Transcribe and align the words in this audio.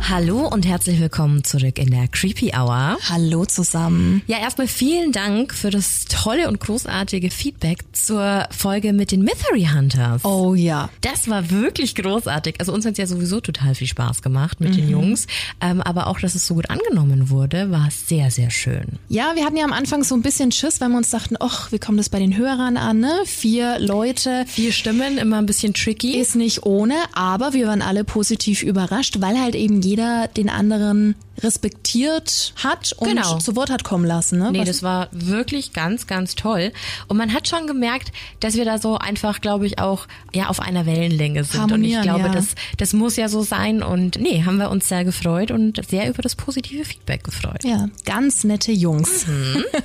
Hallo 0.00 0.46
und 0.48 0.66
herzlich 0.66 1.00
willkommen 1.00 1.44
zurück 1.44 1.78
in 1.78 1.90
der 1.90 2.08
Creepy 2.08 2.52
Hour. 2.56 2.96
Hallo 3.10 3.44
zusammen. 3.44 4.22
Ja, 4.26 4.38
erstmal 4.38 4.66
vielen 4.66 5.12
Dank 5.12 5.52
für 5.52 5.70
das 5.70 6.06
tolle 6.06 6.48
und 6.48 6.60
großartige 6.60 7.30
Feedback 7.30 7.80
zur 7.92 8.46
Folge 8.50 8.94
mit 8.94 9.12
den 9.12 9.22
Mystery 9.22 9.68
Hunters. 9.74 10.24
Oh 10.24 10.54
ja. 10.54 10.88
Das 11.02 11.28
war 11.28 11.50
wirklich 11.50 11.94
großartig. 11.94 12.54
Also 12.58 12.72
uns 12.72 12.86
hat 12.86 12.96
ja 12.96 13.06
sowieso 13.06 13.40
total 13.40 13.74
viel 13.74 13.86
Spaß 13.86 14.22
gemacht 14.22 14.60
mit 14.60 14.70
Mhm. 14.70 14.76
den 14.76 14.88
Jungs. 14.90 15.26
Ähm, 15.60 15.82
aber 15.82 16.06
auch, 16.06 16.18
dass 16.20 16.34
es 16.34 16.46
so 16.46 16.54
gut 16.54 16.70
angenommen 16.70 17.28
wurde, 17.28 17.70
war 17.70 17.88
sehr, 17.90 18.30
sehr 18.30 18.50
schön. 18.50 18.98
Ja, 19.10 19.32
wir 19.34 19.44
hatten 19.44 19.56
ja 19.58 19.64
am 19.64 19.72
Anfang 19.74 20.04
so 20.04 20.14
ein 20.14 20.22
bisschen 20.22 20.52
Schiss, 20.52 20.80
weil 20.80 20.88
wir 20.88 20.96
uns 20.96 21.10
dachten, 21.10 21.36
ach, 21.38 21.70
wie 21.70 21.78
kommt 21.78 21.98
das 21.98 22.08
bei 22.08 22.18
den 22.18 22.36
Hörern 22.36 22.76
an, 22.78 23.00
ne? 23.00 23.12
Vier 23.26 23.78
Leute. 23.78 24.44
Vier 24.46 24.72
Stimmen, 24.72 25.18
immer 25.18 25.36
ein 25.36 25.46
bisschen 25.46 25.74
tricky. 25.74 26.16
Ist 26.18 26.34
nicht 26.34 26.64
ohne, 26.64 26.94
aber 27.12 27.52
wir 27.52 27.66
waren 27.66 27.82
alle 27.82 28.04
positiv 28.04 28.62
überrascht, 28.62 29.16
weil 29.20 29.38
halt 29.38 29.54
eben 29.54 29.82
jeder 29.88 30.28
den 30.28 30.50
anderen 30.50 31.14
respektiert 31.42 32.52
hat 32.62 32.92
und 32.98 33.08
Genau. 33.08 33.38
zu 33.38 33.56
Wort 33.56 33.70
hat 33.70 33.84
kommen 33.84 34.04
lassen. 34.04 34.38
Ne? 34.38 34.50
Nee, 34.52 34.60
Was- 34.60 34.68
das 34.68 34.82
war 34.82 35.08
wirklich 35.12 35.72
ganz, 35.72 36.06
ganz 36.06 36.34
toll. 36.34 36.72
Und 37.08 37.16
man 37.16 37.32
hat 37.32 37.48
schon 37.48 37.66
gemerkt, 37.66 38.12
dass 38.40 38.54
wir 38.54 38.64
da 38.64 38.78
so 38.78 38.98
einfach, 38.98 39.40
glaube 39.40 39.66
ich, 39.66 39.78
auch 39.78 40.06
ja 40.34 40.48
auf 40.48 40.60
einer 40.60 40.86
Wellenlänge 40.86 41.44
sind. 41.44 41.60
Harmonieren, 41.60 42.00
und 42.00 42.06
ich 42.06 42.10
glaube, 42.10 42.26
ja. 42.28 42.32
das, 42.32 42.48
das 42.76 42.92
muss 42.92 43.16
ja 43.16 43.28
so 43.28 43.42
sein. 43.42 43.82
Und 43.82 44.18
nee, 44.20 44.44
haben 44.44 44.56
wir 44.58 44.70
uns 44.70 44.88
sehr 44.88 45.04
gefreut 45.04 45.50
und 45.50 45.80
sehr 45.88 46.08
über 46.08 46.22
das 46.22 46.34
positive 46.36 46.84
Feedback 46.84 47.24
gefreut. 47.24 47.64
ja, 47.64 47.88
ganz 48.04 48.44
nette 48.44 48.72
Jungs. 48.72 49.26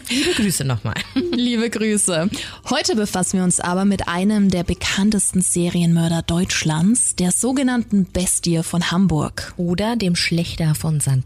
Liebe 0.09 0.31
Grüße 0.35 0.63
nochmal. 0.65 0.95
Liebe 1.31 1.69
Grüße. 1.69 2.29
Heute 2.69 2.95
befassen 2.95 3.37
wir 3.37 3.43
uns 3.43 3.59
aber 3.59 3.85
mit 3.85 4.07
einem 4.07 4.49
der 4.49 4.63
bekanntesten 4.63 5.41
Serienmörder 5.41 6.21
Deutschlands, 6.21 7.15
der 7.15 7.31
sogenannten 7.31 8.05
Bestie 8.05 8.61
von 8.63 8.91
Hamburg. 8.91 9.53
Oder 9.57 9.95
dem 9.95 10.15
Schlechter 10.15 10.75
von 10.75 10.99
St. 11.01 11.25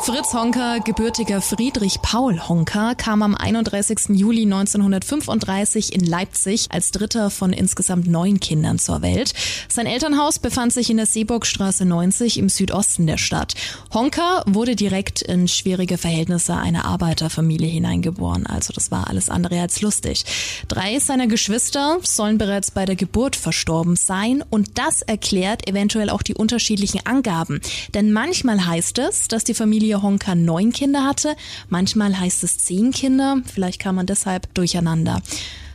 Fritz 0.00 0.34
Honka, 0.34 0.78
gebürtiger 0.78 1.40
Friedrich 1.40 2.02
Paul 2.02 2.48
Honka, 2.48 2.96
kam 2.96 3.22
am 3.22 3.36
31. 3.36 4.08
Juli 4.08 4.42
1935 4.42 5.92
in 5.92 6.04
Leipzig 6.04 6.66
als 6.70 6.90
dritter 6.90 7.30
von 7.30 7.52
insgesamt 7.52 8.08
neun 8.08 8.40
Kindern 8.40 8.80
zur 8.80 9.00
Welt. 9.02 9.32
Sein 9.68 9.86
Elternhaus 9.86 10.40
befand 10.40 10.72
sich 10.72 10.90
in 10.90 10.96
der 10.96 11.06
Seeburgstraße 11.06 11.84
90 11.84 12.38
im 12.38 12.48
Südosten 12.48 13.06
der 13.06 13.16
Stadt. 13.16 13.54
Honka 13.94 14.42
wurde 14.46 14.74
direkt 14.74 15.22
in 15.22 15.46
schwierige 15.46 15.96
Verhältnisse 15.98 16.56
einer 16.56 16.84
Arbeiterfamilie 16.84 17.68
hineingeboren, 17.68 18.46
also 18.46 18.72
das 18.72 18.90
war 18.90 19.08
alles 19.08 19.28
andere 19.28 19.60
als 19.60 19.82
lustig. 19.82 20.24
Drei 20.66 20.98
seiner 20.98 21.28
Geschwister 21.28 21.98
sollen 22.02 22.38
bereits 22.38 22.72
bei 22.72 22.86
der 22.86 22.96
Geburt 22.96 23.36
verstorben 23.36 23.94
sein 23.94 24.42
und 24.50 24.78
das 24.78 25.02
erklärt 25.02 25.68
eventuell 25.68 26.10
auch 26.10 26.22
die 26.22 26.34
unterschiedlichen 26.34 27.06
Angaben. 27.06 27.60
Denn 27.94 28.10
manchmal 28.10 28.66
heißt 28.66 28.98
es, 28.98 29.28
dass 29.28 29.44
die 29.44 29.54
Familie 29.54 29.81
Honka 29.90 30.34
neun 30.34 30.72
Kinder 30.72 31.04
hatte, 31.04 31.36
manchmal 31.68 32.18
heißt 32.18 32.44
es 32.44 32.58
zehn 32.58 32.92
Kinder, 32.92 33.38
vielleicht 33.52 33.80
kam 33.80 33.96
man 33.96 34.06
deshalb 34.06 34.52
durcheinander. 34.54 35.20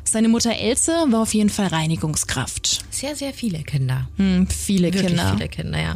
Seine 0.09 0.29
Mutter 0.29 0.57
Else 0.57 0.93
war 1.09 1.21
auf 1.23 1.33
jeden 1.33 1.49
Fall 1.49 1.67
Reinigungskraft. 1.67 2.85
Sehr, 2.89 3.13
sehr 3.17 3.33
viele 3.33 3.59
Kinder. 3.63 4.07
Hm, 4.15 4.47
viele 4.47 4.87
Wirklich 4.93 5.07
Kinder. 5.07 5.33
viele 5.35 5.49
Kinder, 5.49 5.81
ja. 5.81 5.95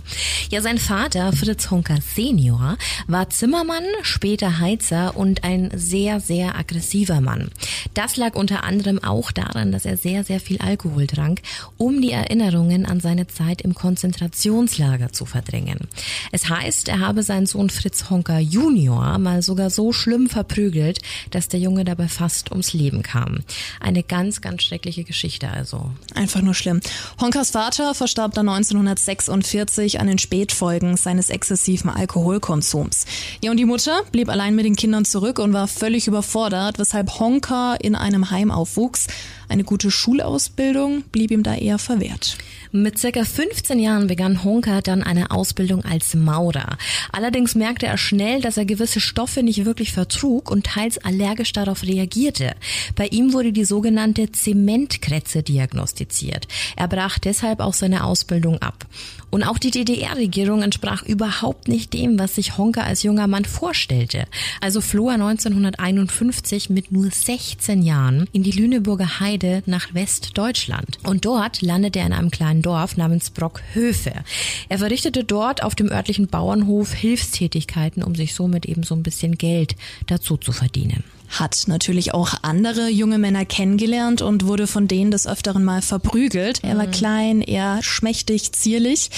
Ja, 0.50 0.62
sein 0.62 0.78
Vater, 0.78 1.32
Fritz 1.32 1.72
Honka 1.72 1.96
Senior, 2.02 2.78
war 3.08 3.30
Zimmermann, 3.30 3.86
später 4.02 4.60
Heizer 4.60 5.16
und 5.16 5.46
ein 5.46 5.72
sehr, 5.74 6.20
sehr 6.20 6.58
aggressiver 6.58 7.22
Mann. 7.22 7.52
Das 7.94 8.18
lag 8.18 8.36
unter 8.36 8.66
anderem 8.66 9.02
auch 9.02 9.32
daran, 9.32 9.72
dass 9.72 9.86
er 9.86 9.96
sehr, 9.96 10.26
sehr 10.26 10.42
viel 10.42 10.58
Alkohol 10.60 11.08
trank, 11.08 11.42
um 11.78 12.02
die 12.02 12.12
Erinnerungen 12.12 12.86
an 12.86 13.00
seine 13.00 13.28
Zeit 13.28 13.62
im 13.62 13.74
Konzentrationslager 13.74 15.14
zu 15.14 15.26
verdrängen. 15.26 15.88
Es 16.34 16.50
heißt, 16.50 16.90
er 16.90 17.00
habe 17.00 17.24
seinen 17.24 17.46
Sohn 17.46 17.70
Fritz 17.70 18.10
Honka 18.10 18.40
Junior 18.40 19.18
mal 19.20 19.42
sogar 19.42 19.70
so 19.70 19.94
schlimm 19.94 20.28
verprügelt, 20.28 21.00
dass 21.30 21.48
der 21.48 21.62
Junge 21.62 21.86
dabei 21.86 22.10
fast 22.10 22.52
ums 22.52 22.74
Leben 22.74 23.04
kam. 23.04 23.40
Eine 23.80 24.01
ganz, 24.04 24.42
ganz 24.42 24.64
schreckliche 24.64 25.04
Geschichte 25.04 25.50
also. 25.50 25.92
Einfach 26.16 26.42
nur 26.42 26.54
schlimm. 26.54 26.82
Honkas 27.20 27.52
Vater 27.52 27.94
verstarb 27.94 28.34
dann 28.34 28.50
1946 28.50 30.00
an 30.00 30.08
den 30.08 30.18
Spätfolgen 30.18 30.98
seines 30.98 31.30
exzessiven 31.30 31.90
Alkoholkonsums. 31.90 33.06
Ja, 33.44 33.52
und 33.52 33.58
die 33.58 33.66
Mutter 33.66 34.02
blieb 34.12 34.30
allein 34.30 34.56
mit 34.56 34.66
den 34.66 34.76
Kindern 34.76 35.06
zurück 35.06 35.40
und 35.40 35.54
war 35.54 35.68
völlig 35.68 36.08
überfordert, 36.08 36.80
weshalb 36.80 37.20
Honka 37.20 37.76
in 37.76 37.96
einem 37.96 38.32
Heim 38.32 38.52
aufwuchs. 38.52 39.08
Eine 39.52 39.66
gute 39.66 39.92
Schulausbildung 39.92 41.04
blieb 41.12 41.30
ihm 41.30 41.44
da 41.44 41.56
eher 41.56 41.78
verwehrt. 41.78 42.38
Mit 42.72 42.98
circa 42.98 43.26
15 43.26 43.80
Jahren 43.80 44.08
begann 44.08 44.46
Honka 44.46 44.80
dann 44.80 45.04
eine 45.04 45.30
Ausbildung 45.30 45.84
als 45.84 46.16
Maurer. 46.16 46.78
Allerdings 47.12 47.54
merkte 47.54 47.86
er 47.86 47.98
schnell, 47.98 48.40
dass 48.40 48.56
er 48.56 48.64
gewisse 48.64 49.02
Stoffe 49.02 49.44
nicht 49.44 49.66
wirklich 49.66 49.92
vertrug 49.92 50.50
und 50.50 50.68
teils 50.68 51.00
allergisch 51.00 51.52
darauf 51.52 51.84
reagierte. 51.84 52.56
Bei 52.96 53.08
ihm 53.08 53.34
wurde 53.34 53.52
die 53.52 53.66
sogenannte 53.66 54.32
Zementkrätze 54.32 55.44
diagnostiziert. 55.44 56.48
Er 56.78 56.88
brach 56.88 57.20
deshalb 57.20 57.60
auch 57.60 57.74
seine 57.74 58.06
Ausbildung 58.06 58.62
ab. 58.62 58.88
Und 59.32 59.44
auch 59.44 59.58
die 59.58 59.72
DDR-Regierung 59.72 60.62
entsprach 60.62 61.04
überhaupt 61.04 61.70
nicht 61.70 61.94
dem, 61.94 62.20
was 62.20 62.36
sich 62.36 62.58
Honka 62.58 62.84
als 62.84 63.04
junger 63.04 63.28
Mann 63.28 63.46
vorstellte. 63.46 64.26
Also 64.60 64.82
floh 64.82 65.08
er 65.08 65.16
1951 65.16 66.70
mit 66.70 66.92
nur 66.92 67.10
16 67.10 67.82
Jahren 67.82 68.28
in 68.34 68.44
die 68.44 68.52
Lüneburger 68.52 69.22
Heide 69.22 69.41
nach 69.66 69.94
Westdeutschland. 69.94 71.00
Und 71.04 71.26
dort 71.26 71.62
landete 71.62 72.00
er 72.00 72.06
in 72.06 72.14
einem 72.14 72.32
kleinen 72.32 72.62
Dorf 72.62 72.98
namens 72.98 73.30
Brockhöfe. 73.30 74.14
Er 74.70 74.78
verrichtete 74.78 75.24
dort 75.24 75.64
auf 75.64 75.76
dem 75.76 75.92
örtlichen 75.92 76.28
Bauernhof 76.28 76.94
Hilfstätigkeiten, 76.94 78.04
um 78.04 78.16
sich 78.16 78.34
somit 78.34 78.66
eben 78.66 78.84
so 78.84 78.96
ein 78.96 79.04
bisschen 79.04 79.38
Geld 79.38 79.76
dazu 80.08 80.38
zu 80.38 80.52
verdienen. 80.52 81.04
Hat 81.32 81.64
natürlich 81.68 82.14
auch 82.14 82.34
andere 82.42 82.90
junge 82.90 83.18
Männer 83.18 83.46
kennengelernt 83.46 84.22
und 84.22 84.46
wurde 84.46 84.68
von 84.68 84.88
denen 84.88 85.12
des 85.12 85.28
Öfteren 85.28 85.64
mal 85.64 85.82
verprügelt. 85.82 86.60
Er 86.64 86.78
war 86.78 86.88
klein, 86.88 87.42
eher 87.42 87.82
schmächtig, 87.82 88.52
zierlich. 88.52 89.10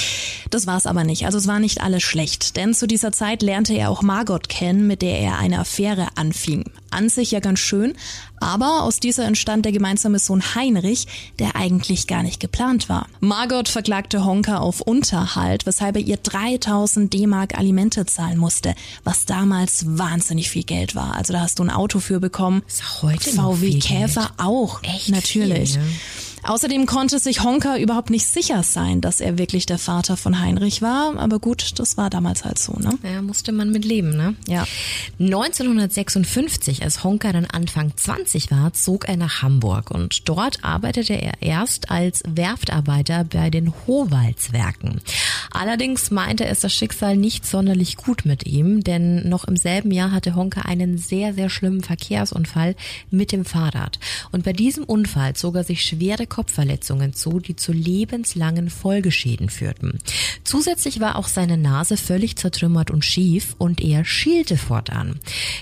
Das 0.51 0.67
war 0.67 0.77
es 0.77 0.85
aber 0.85 1.03
nicht. 1.03 1.25
Also 1.25 1.39
es 1.39 1.47
war 1.47 1.59
nicht 1.59 1.81
alles 1.81 2.03
schlecht. 2.03 2.55
Denn 2.55 2.73
zu 2.73 2.87
dieser 2.87 3.11
Zeit 3.11 3.41
lernte 3.41 3.73
er 3.73 3.89
auch 3.89 4.03
Margot 4.03 4.47
kennen, 4.47 4.85
mit 4.85 5.01
der 5.01 5.19
er 5.19 5.39
eine 5.39 5.59
Affäre 5.59 6.07
anfing. 6.15 6.65
An 6.91 7.09
sich 7.09 7.31
ja 7.31 7.39
ganz 7.39 7.59
schön, 7.59 7.95
aber 8.39 8.83
aus 8.83 8.99
dieser 8.99 9.25
entstand 9.25 9.65
der 9.65 9.71
gemeinsame 9.71 10.19
Sohn 10.19 10.43
Heinrich, 10.53 11.07
der 11.39 11.55
eigentlich 11.55 12.07
gar 12.07 12.21
nicht 12.21 12.39
geplant 12.39 12.89
war. 12.89 13.07
Margot 13.21 13.69
verklagte 13.69 14.25
Honka 14.25 14.57
auf 14.57 14.81
Unterhalt, 14.81 15.65
weshalb 15.65 15.95
er 15.95 16.03
ihr 16.03 16.17
3000 16.17 17.11
D-Mark 17.11 17.57
Alimente 17.57 18.05
zahlen 18.05 18.37
musste, 18.37 18.75
was 19.03 19.25
damals 19.25 19.97
wahnsinnig 19.97 20.49
viel 20.49 20.63
Geld 20.63 20.93
war. 20.93 21.15
Also 21.15 21.33
da 21.33 21.39
hast 21.39 21.57
du 21.57 21.63
ein 21.63 21.71
Auto 21.71 21.99
für 22.03 22.19
bekommen. 22.19 22.61
Ist 22.67 22.83
auch 22.83 23.03
heute 23.03 23.31
VW 23.31 23.79
Käfer 23.79 24.31
auch. 24.37 24.83
Echt 24.83 25.09
natürlich. 25.09 25.73
viel, 25.73 25.81
ne? 25.81 25.87
Außerdem 26.43 26.85
konnte 26.85 27.19
sich 27.19 27.43
Honka 27.43 27.77
überhaupt 27.77 28.09
nicht 28.09 28.27
sicher 28.27 28.63
sein, 28.63 28.99
dass 28.99 29.21
er 29.21 29.37
wirklich 29.37 29.65
der 29.65 29.77
Vater 29.77 30.17
von 30.17 30.39
Heinrich 30.39 30.81
war. 30.81 31.17
Aber 31.17 31.39
gut, 31.39 31.79
das 31.79 31.95
war 31.97 32.09
damals 32.09 32.43
halt 32.43 32.59
so, 32.59 32.73
ne? 32.73 32.97
Ja, 33.03 33.21
musste 33.21 33.51
man 33.51 33.71
mit 33.71 33.85
leben, 33.85 34.15
ne? 34.15 34.35
Ja. 34.47 34.65
1956, 35.19 36.83
als 36.83 37.03
Honka 37.03 37.31
dann 37.31 37.45
Anfang 37.45 37.93
20 37.95 38.51
war, 38.51 38.73
zog 38.73 39.07
er 39.07 39.15
nach 39.15 39.41
Hamburg 39.41 39.91
und 39.91 40.27
dort 40.27 40.63
arbeitete 40.63 41.13
er 41.13 41.41
erst 41.41 41.89
als 41.89 42.23
Werftarbeiter 42.27 43.23
bei 43.23 43.49
den 43.49 43.73
Howaldswerken. 43.87 45.01
Allerdings 45.51 46.11
meinte 46.11 46.45
es 46.45 46.59
das 46.59 46.73
Schicksal 46.73 47.15
nicht 47.15 47.45
sonderlich 47.45 47.95
gut 47.95 48.25
mit 48.25 48.45
ihm, 48.45 48.83
denn 48.83 49.29
noch 49.29 49.45
im 49.45 49.55
selben 49.55 49.91
Jahr 49.91 50.11
hatte 50.11 50.35
Honka 50.35 50.63
einen 50.63 50.97
sehr, 50.97 51.33
sehr 51.33 51.49
schlimmen 51.49 51.83
Verkehrsunfall 51.83 52.75
mit 53.11 53.31
dem 53.31 53.45
Fahrrad. 53.45 53.99
Und 54.31 54.43
bei 54.43 54.51
diesem 54.51 54.83
Unfall 54.83 55.35
zog 55.35 55.55
er 55.55 55.63
sich 55.63 55.85
schwere 55.85 56.27
Kopfverletzungen 56.33 57.13
zu, 57.13 57.39
die 57.39 57.55
zu 57.55 57.71
lebenslangen 57.71 58.71
Folgeschäden 58.71 59.49
führten. 59.49 59.99
Zusätzlich 60.43 60.99
war 60.99 61.15
auch 61.15 61.27
seine 61.27 61.57
Nase 61.57 61.95
völlig 61.95 62.37
zertrümmert 62.37 62.89
und 62.89 63.05
schief 63.05 63.55
und 63.59 63.81
er 63.81 64.03
schielte 64.03 64.57
fortan. 64.57 65.19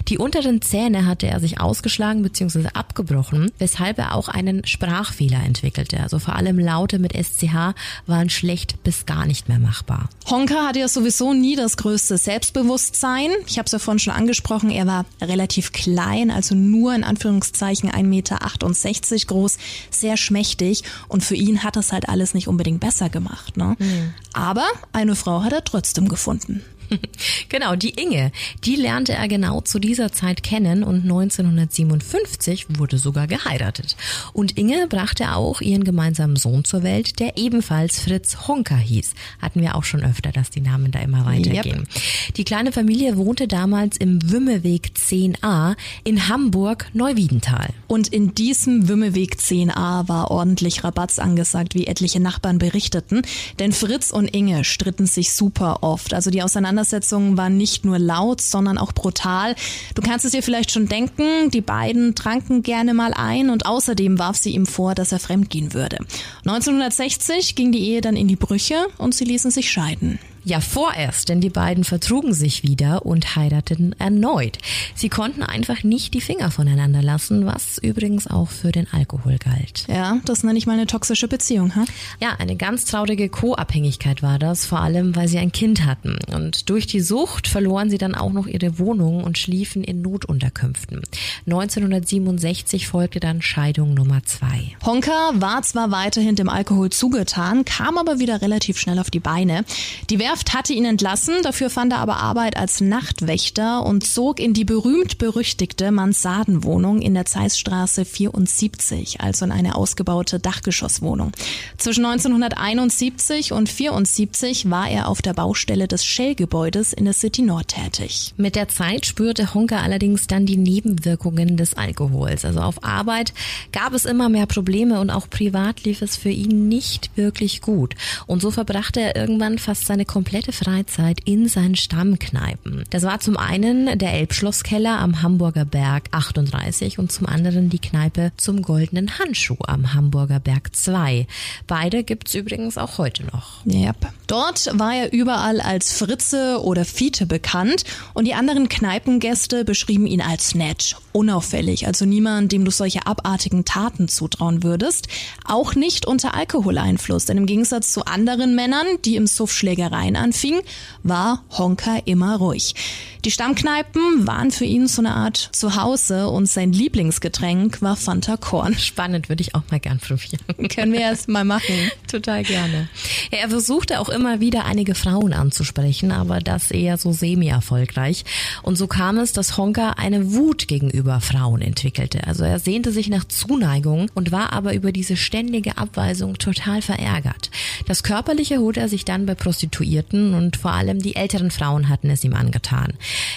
Die 0.08 0.18
unteren 0.18 0.62
Zähne 0.62 1.06
hatte 1.06 1.28
er 1.28 1.42
sich 1.42 1.60
ausgeschlagen 1.60 2.24
bzw. 2.24 2.70
abgebrochen, 2.74 3.52
weshalb 3.60 3.98
er 3.98 4.16
auch 4.16 4.30
einen 4.30 4.66
Sprachfehler 4.66 5.44
entwickelte. 5.44 6.00
Also 6.00 6.20
vor 6.20 6.38
allem 6.38 6.58
Laute 6.58 7.00
mit 7.00 7.12
SCH 7.12 7.76
waren 8.08 8.30
schlecht 8.30 8.82
bis 8.84 9.06
gar 9.06 9.26
nicht 9.26 9.50
mehr 9.50 9.60
machbar. 9.60 10.08
Honka 10.30 10.68
hatte 10.68 10.80
ja 10.80 10.88
sowieso 10.88 11.34
nie 11.34 11.58
das 11.58 11.76
größte 11.76 12.18
Selbstbewusstsein. 12.18 13.32
Ich 13.46 13.58
habe 13.58 13.66
es 13.66 13.74
ja 13.74 13.80
vorhin 13.80 14.00
schon 14.00 14.14
angesprochen, 14.14 14.70
er 14.70 14.88
war 14.88 15.06
relativ 15.20 15.74
klein, 15.74 16.32
also 16.32 16.56
nur 16.56 16.96
in 16.96 17.04
Anführungszeichen 17.04 17.92
1,68 17.92 18.04
Meter 18.04 19.26
groß, 19.28 19.58
sehr 19.90 20.16
schmächtig 20.16 20.61
und 21.08 21.24
für 21.24 21.36
ihn 21.36 21.64
hat 21.64 21.76
das 21.76 21.92
halt 21.92 22.10
alles 22.10 22.34
nicht 22.34 22.48
unbedingt 22.48 22.80
besser 22.80 23.10
gemacht. 23.10 23.58
Ne? 23.58 23.76
Mhm. 23.80 24.14
Aber 24.34 24.66
eine 24.94 25.16
Frau 25.16 25.44
hat 25.44 25.54
er 25.54 25.64
trotzdem 25.64 26.08
gefunden. 26.08 26.64
genau, 27.50 27.76
die 27.76 27.92
Inge, 27.92 28.32
die 28.64 28.76
lernte 28.76 29.14
er 29.14 29.28
genau 29.28 29.62
zu 29.62 29.80
dieser 29.80 30.12
Zeit 30.12 30.44
kennen 30.44 30.84
und 30.84 31.04
1957 31.04 32.78
wurde 32.78 32.98
sogar 32.98 33.28
geheiratet. 33.28 33.96
Und 34.34 34.58
Inge 34.58 34.88
brachte 34.88 35.34
auch 35.36 35.62
ihren 35.62 35.84
gemeinsamen 35.84 36.36
Sohn 36.36 36.64
zur 36.64 36.84
Welt, 36.84 37.20
der 37.20 37.38
ebenfalls 37.38 38.00
Fritz 38.00 38.48
Honka 38.48 38.76
hieß. 38.76 39.14
Hatten 39.42 39.62
wir 39.62 39.76
auch 39.76 39.84
schon 39.84 40.04
öfter, 40.04 40.32
dass 40.32 40.50
die 40.50 40.62
Namen 40.62 40.92
da 40.92 41.00
immer 41.00 41.26
weitergehen. 41.26 41.88
Yep. 41.96 42.36
Die 42.38 42.44
kleine 42.44 42.72
Familie 42.72 43.18
wohnte 43.18 43.48
damals 43.48 43.98
im 43.98 44.32
Wümmeweg 44.32 44.92
10a 44.98 45.76
in 46.04 46.28
Hamburg-Neuwiedental. 46.28 47.70
Und 47.88 48.08
in 48.08 48.36
diesem 48.36 48.88
Wümmeweg 48.88 49.36
10a 49.36 50.08
war 50.08 50.32
ordentlich 50.32 50.84
Rabatz 50.84 51.20
angesagt, 51.20 51.76
wie 51.76 51.88
etliche 51.88 52.20
Nachbarn 52.20 52.58
berichteten. 52.58 53.22
Denn 53.60 53.72
Fritz 53.72 54.12
und 54.12 54.28
Inge 54.28 54.64
stritten 54.64 55.06
sich 55.06 55.34
super 55.34 55.80
oft. 55.82 56.14
Also 56.14 56.30
die 56.32 56.42
Auseinandersetzungen 56.42 56.81
Auseinandersetzung 56.82 57.38
war 57.38 57.50
nicht 57.50 57.86
nur 57.86 58.00
laut, 58.00 58.42
sondern 58.42 58.78
auch 58.78 58.92
brutal. 58.92 59.56
Du 59.94 60.02
kannst 60.02 60.26
es 60.26 60.32
dir 60.32 60.42
vielleicht 60.42 60.72
schon 60.72 60.88
denken, 60.88 61.52
die 61.52 61.62
beiden 61.62 62.16
tranken 62.16 62.64
gerne 62.64 62.94
mal 62.94 63.14
ein 63.14 63.50
und 63.52 63.66
außerdem 63.68 64.18
warf 64.18 64.38
sie 64.38 64.56
ihm 64.56 64.66
vor, 64.66 64.96
dass 64.96 65.12
er 65.12 65.20
fremdgehen 65.20 65.74
würde. 65.74 65.98
1960 66.46 67.56
ging 67.56 67.72
die 67.72 67.88
Ehe 67.88 68.02
dann 68.02 68.16
in 68.16 68.28
die 68.28 68.36
Brüche 68.36 68.88
und 68.98 69.14
sie 69.14 69.26
ließen 69.26 69.52
sich 69.52 69.70
scheiden. 69.70 70.20
Ja, 70.44 70.60
vorerst, 70.60 71.30
denn 71.30 71.40
die 71.40 71.50
beiden 71.50 71.84
vertrugen 71.84 72.34
sich 72.34 72.64
wieder 72.64 73.06
und 73.06 73.36
heirateten 73.36 73.96
erneut. 74.00 74.58
Sie 74.96 75.08
konnten 75.08 75.44
einfach 75.44 75.84
nicht 75.84 76.16
die 76.16 76.22
Finger 76.22 76.50
voneinander 76.50 77.04
lassen, 77.04 77.46
was 77.46 77.78
übrigens 77.78 78.26
auch 78.26 78.50
für 78.50 78.72
den 78.72 78.88
Alkohol 78.92 79.38
galt. 79.38 79.86
Ja, 79.88 80.20
das 80.26 80.44
nenne 80.44 80.58
ich 80.58 80.66
mal 80.66 80.74
eine 80.74 80.88
toxische 80.88 81.28
Beziehung, 81.28 81.76
ha? 81.76 81.86
Ja, 82.20 82.36
eine 82.40 82.56
ganz 82.56 82.86
traurige 82.86 83.30
Co-Abhängigkeit 83.30 84.24
war 84.24 84.40
das, 84.40 84.66
vor 84.66 84.80
allem 84.80 85.16
weil 85.16 85.28
sie 85.28 85.38
ein 85.38 85.52
Kind 85.52 85.86
hatten. 85.86 86.18
Und 86.34 86.70
durch 86.70 86.88
die 86.88 87.02
Sucht 87.02 87.48
verloren 87.48 87.92
sie 87.92 88.00
dann 88.00 88.16
auch 88.16 88.34
noch 88.34 88.48
ihre 88.48 88.80
Wohnung 88.80 89.24
und 89.24 89.38
schliefen 89.38 89.84
in 89.84 90.02
Notunterkünften. 90.02 91.02
1967 91.46 92.88
folgte 92.88 93.20
dann 93.20 93.44
Scheidung 93.44 93.94
Nummer 93.94 94.24
zwei. 94.24 94.76
Honka 94.84 95.34
war 95.36 95.62
zwar 95.62 95.92
weiterhin 95.92 96.36
dem 96.36 96.50
Alkohol 96.50 96.90
zugetan, 96.90 97.64
kam 97.64 98.00
aber 98.00 98.20
wieder 98.20 98.42
relativ 98.42 98.80
schnell 98.80 98.98
auf 98.98 99.12
die 99.12 99.20
Beine. 99.20 99.66
Die 100.10 100.20
Werft 100.32 100.54
hatte 100.54 100.72
ihn 100.72 100.86
entlassen, 100.86 101.44
dafür 101.44 101.70
fand 101.70 101.92
er 101.92 102.00
aber 102.00 102.16
Arbeit 102.16 102.56
als 102.56 102.80
Nachtwächter 102.80 103.86
und 103.86 104.08
zog 104.08 104.40
in 104.40 104.54
die 104.54 104.64
berühmt-berüchtigte 104.64 105.92
Mansardenwohnung 105.92 107.02
in 107.02 107.14
der 107.14 107.26
Zeissstraße 107.26 108.06
74, 108.06 109.20
also 109.20 109.44
in 109.44 109.52
eine 109.52 109.76
ausgebaute 109.76 110.40
Dachgeschosswohnung. 110.40 111.34
Zwischen 111.78 112.06
1971 112.06 113.52
und 113.52 113.68
74 113.68 114.70
war 114.70 114.90
er 114.90 115.10
auf 115.10 115.22
der 115.22 115.34
Baustelle 115.34 115.90
des 115.90 116.06
Shell-Gebäudes 116.06 116.94
in 116.94 117.04
der 117.04 117.14
City 117.14 117.42
Nord 117.42 117.68
tätig. 117.68 118.34
Mit 118.38 118.56
der 118.56 118.70
Zeit 118.70 119.06
spürte 119.06 119.54
Honka 119.54 119.82
allerdings 119.82 120.28
dann 120.28 120.46
die 120.46 120.56
Nebenwirkungen 120.56 121.58
des 121.58 121.74
Alkohols. 121.74 122.46
Also 122.46 122.62
auf 122.62 122.86
Arbeit 122.86 123.34
gab 123.74 123.94
es 123.94 124.06
immer 124.06 124.30
mehr 124.30 124.46
Probleme 124.46 125.02
und 125.02 125.10
auch 125.10 125.30
privat 125.30 125.84
lief 125.84 126.02
es 126.02 126.16
für 126.16 126.30
ihn 126.30 126.70
nicht 126.70 127.18
wirklich 127.18 127.60
gut. 127.60 127.96
Und 128.28 128.42
so 128.42 128.50
verbrachte 128.50 129.02
er 129.02 129.18
irgendwann 129.18 129.60
fast 129.60 129.88
seine 129.88 130.06
komplette 130.22 130.52
Freizeit 130.52 131.18
in 131.26 131.48
seinen 131.48 131.76
Stammkneipen. 131.76 132.84
Das 132.92 133.02
war 133.02 133.20
zum 133.20 133.38
einen 133.38 133.98
der 133.98 134.14
Elbschlosskeller 134.14 135.00
am 135.00 135.24
Hamburger 135.24 135.66
Berg 135.66 136.10
38 136.12 137.00
und 137.00 137.12
zum 137.12 137.26
anderen 137.26 137.72
die 137.72 137.80
Kneipe 137.80 138.32
zum 138.38 138.62
Goldenen 138.62 139.18
Handschuh 139.18 139.58
am 139.66 139.96
Hamburger 139.96 140.40
Berg 140.40 140.76
2. 140.76 141.26
Beide 141.66 142.04
gibt's 142.04 142.36
übrigens 142.36 142.78
auch 142.78 143.00
heute 143.00 143.26
noch. 143.26 143.66
Yep. 143.66 144.10
Dort 144.28 144.70
war 144.78 144.94
er 144.94 145.12
überall 145.12 145.60
als 145.60 145.92
Fritze 145.92 146.62
oder 146.64 146.86
Fiete 146.86 147.26
bekannt 147.26 147.84
und 148.14 148.26
die 148.26 148.36
anderen 148.36 148.70
Kneipengäste 148.70 149.66
beschrieben 149.66 150.06
ihn 150.06 150.22
als 150.22 150.54
nett, 150.54 150.98
unauffällig, 151.14 151.88
also 151.88 152.06
niemand, 152.06 152.52
dem 152.52 152.66
du 152.66 152.72
solche 152.72 153.06
abartigen 153.06 153.66
Taten 153.66 154.08
zutrauen 154.08 154.64
würdest. 154.64 155.08
Auch 155.46 155.76
nicht 155.76 156.06
unter 156.06 156.34
Alkoholeinfluss, 156.34 157.26
denn 157.26 157.38
im 157.38 157.46
Gegensatz 157.46 157.92
zu 157.92 158.06
anderen 158.06 158.56
Männern, 158.56 158.86
die 159.06 159.16
im 159.16 159.28
Suff 159.28 159.52
Schlägereien 159.52 160.16
anfingen, 160.16 160.62
war 161.04 161.44
Honka 161.58 161.98
immer 162.06 162.38
ruhig. 162.38 162.76
Die 163.24 163.30
Stammkneipen 163.30 164.26
waren 164.26 164.50
für 164.50 164.66
ihn 164.66 164.88
so 164.88 165.00
eine 165.02 165.14
Art 165.14 165.50
Zuhause 165.52 166.28
und 166.28 166.48
sein 166.48 166.74
Lieblingsgetränk 166.74 167.80
war 167.84 167.96
Fanta 167.96 168.36
Korn. 168.36 168.76
Spannend, 168.80 169.30
würde 169.30 169.42
ich 169.42 169.54
auch 169.54 169.62
mal 169.70 169.80
gern 169.80 170.00
probieren. 170.00 170.42
Können 170.70 170.94
wir 170.94 171.02
erst 171.02 171.28
mal 171.28 171.46
machen. 171.46 171.92
Total 172.08 172.42
gerne. 172.42 172.90
Ja, 173.32 173.38
er 173.38 173.50
versuchte 173.50 174.00
auch 174.00 174.10
immer 174.10 174.40
wieder 174.40 174.66
einige 174.66 174.96
Frauen 174.96 175.34
anzusprechen, 175.34 176.12
aber 176.12 176.40
das 176.40 176.72
eher 176.72 176.98
so 176.98 177.12
semi-erfolgreich. 177.12 178.26
Und 178.64 178.76
so 178.76 178.88
kam 178.88 179.20
es, 179.20 179.34
dass 179.34 179.56
Honka 179.56 179.92
eine 179.98 180.34
Wut 180.34 180.68
gegenüber 180.68 181.01
Frauen 181.22 181.62
entwickelte. 181.62 182.26
Also 182.28 182.44
er 182.44 182.60
sehnte 182.60 182.92
sich 182.92 183.10
nach 183.10 183.26
Zuneigung 183.26 184.10
und 184.14 184.32
war 184.32 184.54
aber 184.54 184.74
über 184.74 184.92
diese 184.92 185.18
ständige 185.18 185.78
Abweisung 185.78 186.38
total 186.38 186.82
verärgert. 186.82 187.52
Das 187.88 188.04
Körperliche 188.04 188.60
holte 188.60 188.80
er 188.80 188.90
sich 188.90 189.06
dann 189.06 189.26
bei 189.26 189.36
Prostituierten 189.36 190.34
und 190.34 190.58
vor 190.58 190.72
allem 190.72 191.00
die 191.00 191.16
älteren 191.16 191.52
Frauen 191.52 191.90
hatten 191.90 192.10
es 192.10 192.24
ihm 192.24 192.34
angetan. 192.34 192.94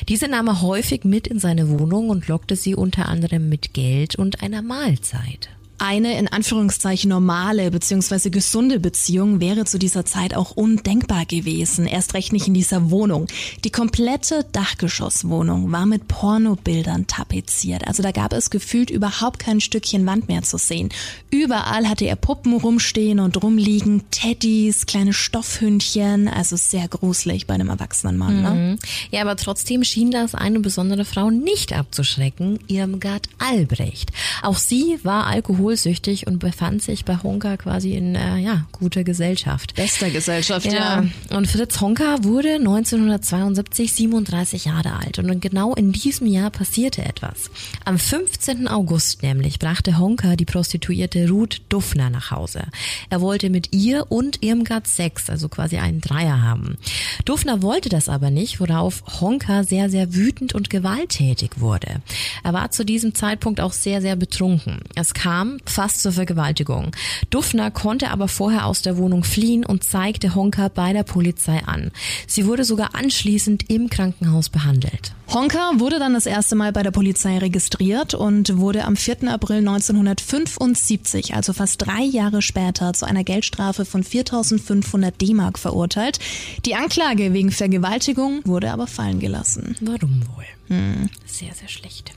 Diese 0.09 0.29
nahm 0.29 0.49
er 0.49 0.63
häufig 0.63 1.05
mit 1.05 1.27
in 1.27 1.39
seine 1.39 1.69
Wohnung 1.69 2.11
und 2.11 2.29
lockte 2.29 2.57
sie 2.57 2.75
unter 2.75 3.09
anderem 3.09 3.49
mit 3.49 3.73
Geld 3.75 4.17
und 4.17 4.43
einer 4.43 4.63
Mahlzeit. 4.63 5.49
Eine 5.87 6.19
in 6.19 6.29
Anführungszeichen 6.29 7.11
normale 7.11 7.71
bzw. 7.71 8.31
gesunde 8.31 8.81
Beziehung 8.81 9.41
wäre 9.41 9.67
zu 9.67 9.79
dieser 9.79 10.07
Zeit 10.07 10.35
auch 10.35 10.53
undenkbar 10.53 11.27
gewesen, 11.27 11.87
erst 11.87 12.15
recht 12.15 12.33
nicht 12.33 12.49
in 12.49 12.55
dieser 12.55 12.91
Wohnung. 12.91 13.27
Die 13.65 13.71
komplette 13.71 14.47
Dachgeschosswohnung 14.53 15.73
war 15.73 15.85
mit 15.85 16.09
Pornobildern 16.09 17.07
tapeziert, 17.07 17.87
also 17.87 18.03
da 18.03 18.13
gab 18.13 18.33
es 18.33 18.49
gefühlt 18.49 18.89
überhaupt 18.89 19.41
kein 19.41 19.61
Stückchen 19.61 20.07
Wand 20.07 20.27
mehr 20.27 20.43
zu 20.43 20.57
sehen. 20.57 20.89
Überall 21.29 21.87
hatte 21.87 22.07
er 22.07 22.17
Puppen 22.17 22.55
rumstehen 22.55 23.21
und 23.21 23.43
rumliegen, 23.43 24.05
Teddys, 24.11 24.87
kleine 24.87 25.13
Stoffhündchen, 25.13 26.29
also 26.29 26.57
sehr 26.57 26.89
gruselig 26.89 27.47
bei 27.47 27.53
einem 27.53 27.69
erwachsenen 27.69 28.17
Mann. 28.17 28.41
Ne? 28.41 28.51
Mhm. 28.51 28.79
Ja, 29.11 29.21
aber 29.21 29.37
trotzdem 29.37 29.85
schien 29.85 30.11
das 30.11 30.35
eine 30.35 30.61
besondere 30.61 31.05
Frau 31.05 31.29
nicht 31.29 31.75
abzuschrecken, 31.75 32.59
Irmgard 32.69 33.29
Albrecht. 33.37 34.13
Auch 34.43 34.57
sie 34.57 34.99
war 35.03 35.27
Alkohol 35.27 35.74
alkoholsüchtig 35.75 36.27
und 36.27 36.39
befand 36.39 36.83
sich 36.83 37.05
bei 37.05 37.19
Honka 37.23 37.57
quasi 37.57 37.95
in 37.95 38.15
äh, 38.15 38.39
ja, 38.39 38.67
guter 38.73 39.05
Gesellschaft. 39.05 39.75
Bester 39.75 40.11
Gesellschaft, 40.11 40.67
ja. 40.67 41.03
ja. 41.03 41.37
Und 41.37 41.49
Fritz 41.49 41.81
Honka 41.81 42.23
wurde 42.23 42.55
1972 42.55 43.93
37 43.93 44.67
Jahre 44.67 44.95
alt 44.95 45.19
und 45.19 45.41
genau 45.41 45.75
in 45.75 45.93
diesem 45.93 46.27
Jahr 46.27 46.51
passierte 46.51 47.05
etwas. 47.05 47.51
Am 47.85 47.99
15. 47.99 48.69
August 48.69 49.23
nämlich 49.23 49.59
brachte 49.59 49.99
Honka 49.99 50.37
die 50.37 50.45
Prostituierte 50.45 51.29
Ruth 51.29 51.63
Duffner 51.69 52.11
nach 52.11 52.31
Hause. 52.31 52.65
Er 53.11 53.21
wollte 53.21 53.51
mit 53.51 53.75
ihr 53.75 54.11
und 54.11 54.43
Irmgard 54.43 54.87
Sex, 54.87 55.29
also 55.29 55.49
quasi 55.49 55.79
einen 55.79 56.01
Dreier 56.01 56.43
haben. 56.43 56.77
Duffner 57.25 57.63
wollte 57.63 57.89
das 57.89 58.09
aber 58.09 58.31
nicht, 58.31 58.61
worauf 58.61 59.03
Honka 59.21 59.65
sehr, 59.65 59.91
sehr 59.91 60.15
wütend 60.15 60.55
und 60.55 60.71
gewalttätig 60.71 61.53
wurde. 61.59 62.03
Er 62.43 62.53
war 62.53 62.71
zu 62.71 62.85
diesem 62.85 63.15
Zeitpunkt 63.15 63.61
auch 63.61 63.73
sehr, 63.73 64.01
sehr 64.01 64.17
betrunken. 64.17 64.81
Es 64.95 65.15
kam 65.15 65.54
fast 65.67 66.03
zur 66.03 66.13
Vergewaltigung. 66.13 66.93
Duffner 67.31 67.71
konnte 67.71 68.11
aber 68.11 68.29
vorher 68.29 68.67
aus 68.67 68.83
der 68.83 68.97
Wohnung 68.97 69.25
fliehen 69.25 69.65
und 69.65 69.85
zeigte 69.85 70.35
Honka 70.35 70.69
bei 70.69 70.93
der 70.93 71.03
Polizei 71.03 71.63
an. 71.65 71.91
Sie 72.27 72.47
wurde 72.47 72.65
sogar 72.65 72.95
anschließend 72.95 73.71
im 73.71 73.91
Krankenhaus 73.91 74.49
behandelt. 74.49 75.13
Honka 75.33 75.73
wurde 75.77 75.99
dann 75.99 76.15
das 76.15 76.27
erste 76.27 76.55
Mal 76.55 76.73
bei 76.73 76.83
der 76.83 76.91
Polizei 76.91 77.39
registriert 77.39 78.15
und 78.15 78.59
wurde 78.59 78.85
am 78.85 78.95
4. 78.95 79.29
April 79.33 79.59
1975, 79.59 81.35
also 81.35 81.53
fast 81.53 81.87
drei 81.87 82.03
Jahre 82.03 82.43
später, 82.43 82.93
zu 82.93 83.07
einer 83.07 83.25
Geldstrafe 83.25 83.85
von 83.85 84.05
4.500 84.05 85.13
D-Mark 85.13 85.59
verurteilt. 85.59 86.19
Die 86.67 86.75
Anklage 86.75 87.33
wegen 87.33 87.51
Vergewaltigung 87.51 88.43
wurde 88.45 88.71
aber 88.71 88.87
fallen 88.87 89.19
gelassen. 89.19 89.77
Warum 89.81 90.23
wohl? 90.35 90.45
Hm. 90.69 91.09
Sehr, 91.27 91.55
sehr 91.55 91.69
schlecht. 91.69 92.13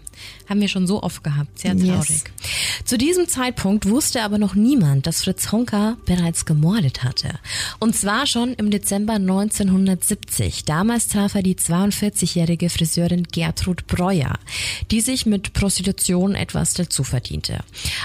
Haben 0.50 0.62
wir 0.62 0.68
schon 0.68 0.88
so 0.88 1.04
oft 1.04 1.24
gehabt. 1.24 1.60
Sehr 1.60 1.78
traurig. 1.78 2.10
Yes. 2.10 2.24
Zu 2.86 2.98
diesem 2.98 3.28
Zeitpunkt 3.28 3.90
wusste 3.90 4.22
aber 4.22 4.38
noch 4.38 4.56
niemand, 4.56 5.08
dass 5.08 5.24
Fritz 5.24 5.52
Honka 5.52 5.98
bereits 6.06 6.46
gemordet 6.46 7.04
hatte. 7.04 7.40
Und 7.80 7.96
zwar 7.96 8.28
schon 8.28 8.54
im 8.54 8.72
Dezember 8.72 9.14
1970. 9.14 10.64
Damals 10.64 11.10
traf 11.10 11.36
er 11.36 11.44
die 11.44 11.56
42-jährige 11.56 12.70
Friseurin 12.70 13.24
Gertrud 13.24 13.88
Breuer, 13.88 14.40
die 14.90 15.02
sich 15.02 15.26
mit 15.26 15.52
Prostitution 15.52 16.36
etwas 16.36 16.74
dazu 16.76 17.04
verdiente. 17.04 17.60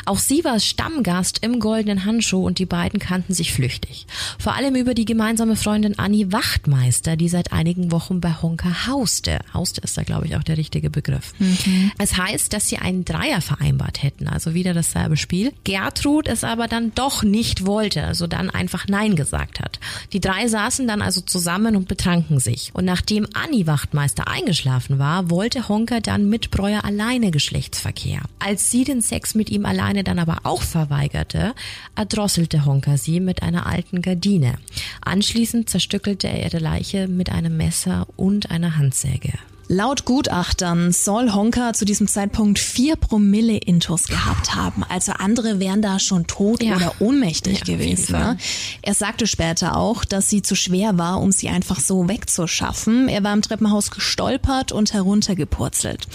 Auch 0.05 0.19
sie 0.19 0.43
war 0.43 0.59
Stammgast 0.59 1.39
im 1.45 1.61
Goldenen 1.61 2.05
Handschuh 2.05 2.45
und 2.45 2.59
die 2.59 2.67
beiden 2.67 2.99
kannten 2.99 3.35
sich 3.35 3.53
flüchtig. 3.53 4.07
Vor 4.39 4.55
allem 4.55 4.75
über 4.75 4.95
die 4.95 5.05
gemeinsame 5.05 5.55
Freundin 5.55 5.99
Annie 5.99 6.33
Wachtmeister, 6.33 7.17
die 7.17 7.29
seit 7.29 7.53
einigen 7.53 7.93
Wochen 7.93 8.21
bei 8.21 8.35
Honka 8.43 8.89
hauste. 8.89 9.39
Hauste 9.55 9.81
ist 9.83 9.97
da, 9.97 10.03
glaube 10.03 10.27
ich, 10.27 10.35
auch 10.35 10.43
der 10.43 10.57
richtige 10.57 10.91
Begriff. 10.91 11.35
Mhm. 11.39 11.93
Es 11.99 12.17
heißt, 12.17 12.32
dass 12.33 12.69
sie 12.69 12.79
einen 12.79 13.05
Dreier 13.05 13.41
vereinbart 13.41 14.03
hätten, 14.03 14.29
also 14.29 14.55
wieder 14.55 14.75
dasselbe 14.75 15.17
Spiel. 15.17 15.53
Gertrud 15.65 16.29
es 16.29 16.45
aber 16.45 16.69
dann 16.69 16.95
doch 16.95 17.23
nicht 17.23 17.67
wollte, 17.67 18.05
also 18.05 18.27
dann 18.27 18.51
einfach 18.51 18.87
Nein 18.89 19.17
gesagt 19.17 19.61
hat. 19.61 19.79
Die 20.12 20.21
drei 20.21 20.49
saßen 20.49 20.87
dann 20.89 21.03
also 21.03 21.21
zusammen 21.21 21.77
und 21.77 21.89
betranken 21.89 22.41
sich. 22.41 22.71
Und 22.75 22.85
nachdem 22.85 23.27
Annie 23.35 23.67
Wachtmeister 23.67 24.29
eingeschlafen 24.29 24.99
war, 24.99 25.31
wollte 25.31 25.69
Honka 25.69 26.01
dann 26.01 26.29
mit 26.29 26.51
Breuer 26.51 26.85
alleine 26.85 27.31
Geschlechtsverkehr. 27.31 28.23
Als 28.39 28.71
sie 28.71 28.85
den 28.85 29.03
Sex 29.03 29.35
mit 29.35 29.51
ihm 29.51 29.67
alleine 29.67 30.05
dann 30.05 30.19
aber 30.19 30.39
auch 30.45 30.62
verweigerte, 30.62 31.55
erdrosselte 31.97 32.65
Honka 32.65 32.97
sie 32.97 33.21
mit 33.21 33.43
einer 33.43 33.67
alten 33.67 34.03
Gardine. 34.03 34.55
Anschließend 35.03 35.69
zerstückelte 35.69 36.29
er 36.29 36.45
ihre 36.45 36.59
Leiche 36.59 37.09
mit 37.09 37.31
einem 37.31 37.57
Messer 37.57 38.07
und 38.17 38.51
einer 38.51 38.77
Handsäge. 38.77 39.33
Laut 39.75 40.05
Gutachtern 40.05 40.93
soll 40.93 41.33
Honka 41.33 41.73
zu 41.73 41.87
diesem 41.87 42.07
Zeitpunkt 42.07 42.59
vier 42.59 42.97
Promille 42.97 43.57
Intus 43.57 44.07
gehabt 44.07 44.55
haben. 44.55 44.85
Also 44.87 45.12
andere 45.12 45.61
wären 45.61 45.81
da 45.81 45.99
schon 45.99 46.26
tot 46.26 46.62
ja. 46.62 46.76
oder 46.76 46.93
ohnmächtig 46.99 47.61
ja, 47.61 47.64
gewesen. 47.64 48.12
Ne? 48.12 48.37
Er 48.83 48.93
sagte 48.93 49.26
später 49.26 49.79
auch, 49.79 50.05
dass 50.05 50.29
sie 50.29 50.43
zu 50.43 50.57
schwer 50.57 50.99
war, 50.99 51.23
um 51.23 51.33
sie 51.33 51.49
einfach 51.49 51.81
so 51.81 52.07
wegzuschaffen. 52.07 53.09
Er 53.09 53.25
war 53.25 53.33
im 53.33 53.41
Treppenhaus 53.41 53.91
gestolpert 53.91 54.73
und 54.73 54.93
heruntergepurzelt. 54.93 56.07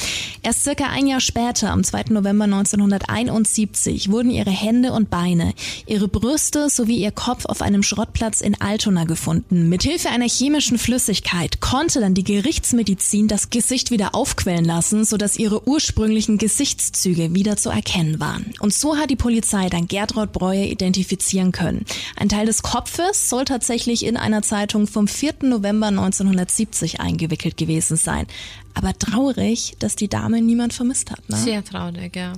Erst 0.43 0.63
circa 0.63 0.85
ein 0.91 1.07
Jahr 1.07 1.19
später, 1.19 1.71
am 1.71 1.83
2. 1.83 2.05
November 2.09 2.43
1971, 2.43 4.11
wurden 4.11 4.29
ihre 4.29 4.51
Hände 4.51 4.91
und 4.91 5.09
Beine, 5.09 5.55
ihre 5.87 6.07
Brüste 6.07 6.69
sowie 6.69 6.97
ihr 6.97 7.11
Kopf 7.11 7.45
auf 7.45 7.63
einem 7.63 7.81
Schrottplatz 7.81 8.41
in 8.41 8.61
Altona 8.61 9.05
gefunden. 9.05 9.67
Mithilfe 9.67 10.09
einer 10.09 10.29
chemischen 10.29 10.77
Flüssigkeit 10.77 11.59
konnte 11.59 12.01
dann 12.01 12.13
die 12.13 12.23
Gerichtsmedizin 12.23 13.27
das 13.27 13.46
Gesicht 13.49 13.91
wieder 13.91 14.15
aufquellen 14.15 14.65
lassen, 14.65 15.05
sodass 15.05 15.37
ihre 15.37 15.67
ursprünglichen 15.67 16.37
Gesichtszüge 16.37 17.33
wieder 17.33 17.57
zu 17.57 17.69
erkennen 17.69 18.19
waren. 18.19 18.53
Und 18.59 18.73
so 18.73 18.97
hat 18.97 19.09
die 19.09 19.15
Polizei 19.15 19.69
dann 19.69 19.87
Gertraud 19.87 20.31
Breuer 20.31 20.65
identifizieren 20.65 21.51
können. 21.51 21.85
Ein 22.15 22.29
Teil 22.29 22.45
des 22.45 22.63
Kopfes 22.63 23.29
soll 23.29 23.45
tatsächlich 23.45 24.05
in 24.05 24.17
einer 24.17 24.41
Zeitung 24.41 24.87
vom 24.87 25.07
4. 25.07 25.35
November 25.43 25.87
1970 25.87 26.99
eingewickelt 26.99 27.57
gewesen 27.57 27.97
sein. 27.97 28.27
Aber 28.73 28.97
traurig, 28.97 29.75
dass 29.79 29.95
die 29.95 30.07
Dame 30.07 30.41
niemand 30.41 30.73
vermisst 30.73 31.09
hat. 31.09 31.27
Ne? 31.29 31.35
Sehr 31.35 31.63
traurig, 31.63 32.15
ja. 32.15 32.33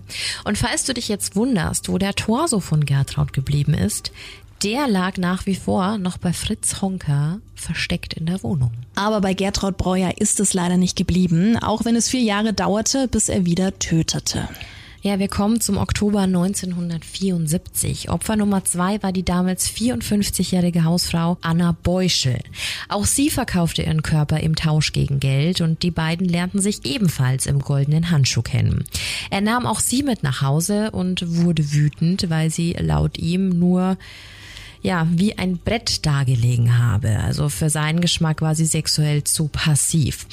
Und 0.46 0.58
falls 0.58 0.86
du 0.86 0.94
dich 0.94 1.10
jetzt 1.10 1.36
wunderst, 1.36 1.90
wo 1.90 1.98
der 1.98 2.14
Torso 2.14 2.62
von 2.62 2.86
Gertraud 2.86 3.34
geblieben 3.34 3.74
ist, 3.74 4.12
der 4.64 4.88
lag 4.88 5.18
nach 5.18 5.46
wie 5.46 5.56
vor 5.56 5.98
noch 5.98 6.18
bei 6.18 6.34
Fritz 6.34 6.82
Honker 6.82 7.40
versteckt 7.56 8.14
in 8.14 8.26
der 8.26 8.44
Wohnung. 8.44 8.72
Aber 8.96 9.22
bei 9.22 9.34
Gertraud 9.34 9.78
Breuer 9.78 10.14
ist 10.18 10.40
es 10.40 10.54
leider 10.54 10.78
nicht 10.78 10.96
geblieben, 10.96 11.58
auch 11.58 11.86
wenn 11.86 11.96
es 11.96 12.10
vier 12.10 12.22
Jahre 12.22 12.54
dauerte, 12.54 13.08
bis 13.08 13.30
er 13.30 13.46
wieder 13.46 13.78
tötete. 13.80 14.48
Ja, 15.02 15.18
wir 15.18 15.30
kommen 15.30 15.62
zum 15.62 15.78
Oktober 15.78 16.20
1974. 16.22 18.10
Opfer 18.10 18.36
Nummer 18.36 18.66
zwei 18.66 19.02
war 19.02 19.14
die 19.14 19.24
damals 19.24 19.70
54-jährige 19.70 20.84
Hausfrau 20.84 21.38
Anna 21.42 21.74
Beuschel. 21.84 22.40
Auch 22.90 23.06
sie 23.06 23.30
verkaufte 23.30 23.84
ihren 23.84 24.04
Körper 24.04 24.42
im 24.42 24.58
Tausch 24.58 24.92
gegen 24.92 25.22
Geld 25.22 25.62
und 25.62 25.84
die 25.84 25.92
beiden 25.92 26.28
lernten 26.28 26.60
sich 26.60 26.84
ebenfalls 26.84 27.46
im 27.46 27.60
goldenen 27.60 28.12
Handschuh 28.12 28.42
kennen. 28.42 28.84
Er 29.30 29.40
nahm 29.40 29.66
auch 29.66 29.80
sie 29.80 30.04
mit 30.04 30.22
nach 30.22 30.42
Hause 30.42 30.92
und 30.92 31.24
wurde 31.44 31.72
wütend, 31.72 32.30
weil 32.30 32.50
sie 32.50 32.74
laut 32.74 33.18
ihm 33.18 33.58
nur 33.58 33.98
ja, 34.82 35.08
wie 35.12 35.38
ein 35.38 35.58
Brett 35.58 36.06
dargelegen 36.06 36.78
habe. 36.78 37.20
Also 37.20 37.50
für 37.50 37.70
seinen 37.70 38.02
Geschmack 38.02 38.42
war 38.42 38.56
sie 38.56 38.66
sexuell 38.66 39.24
zu 39.24 39.48
passiv. 39.48 40.26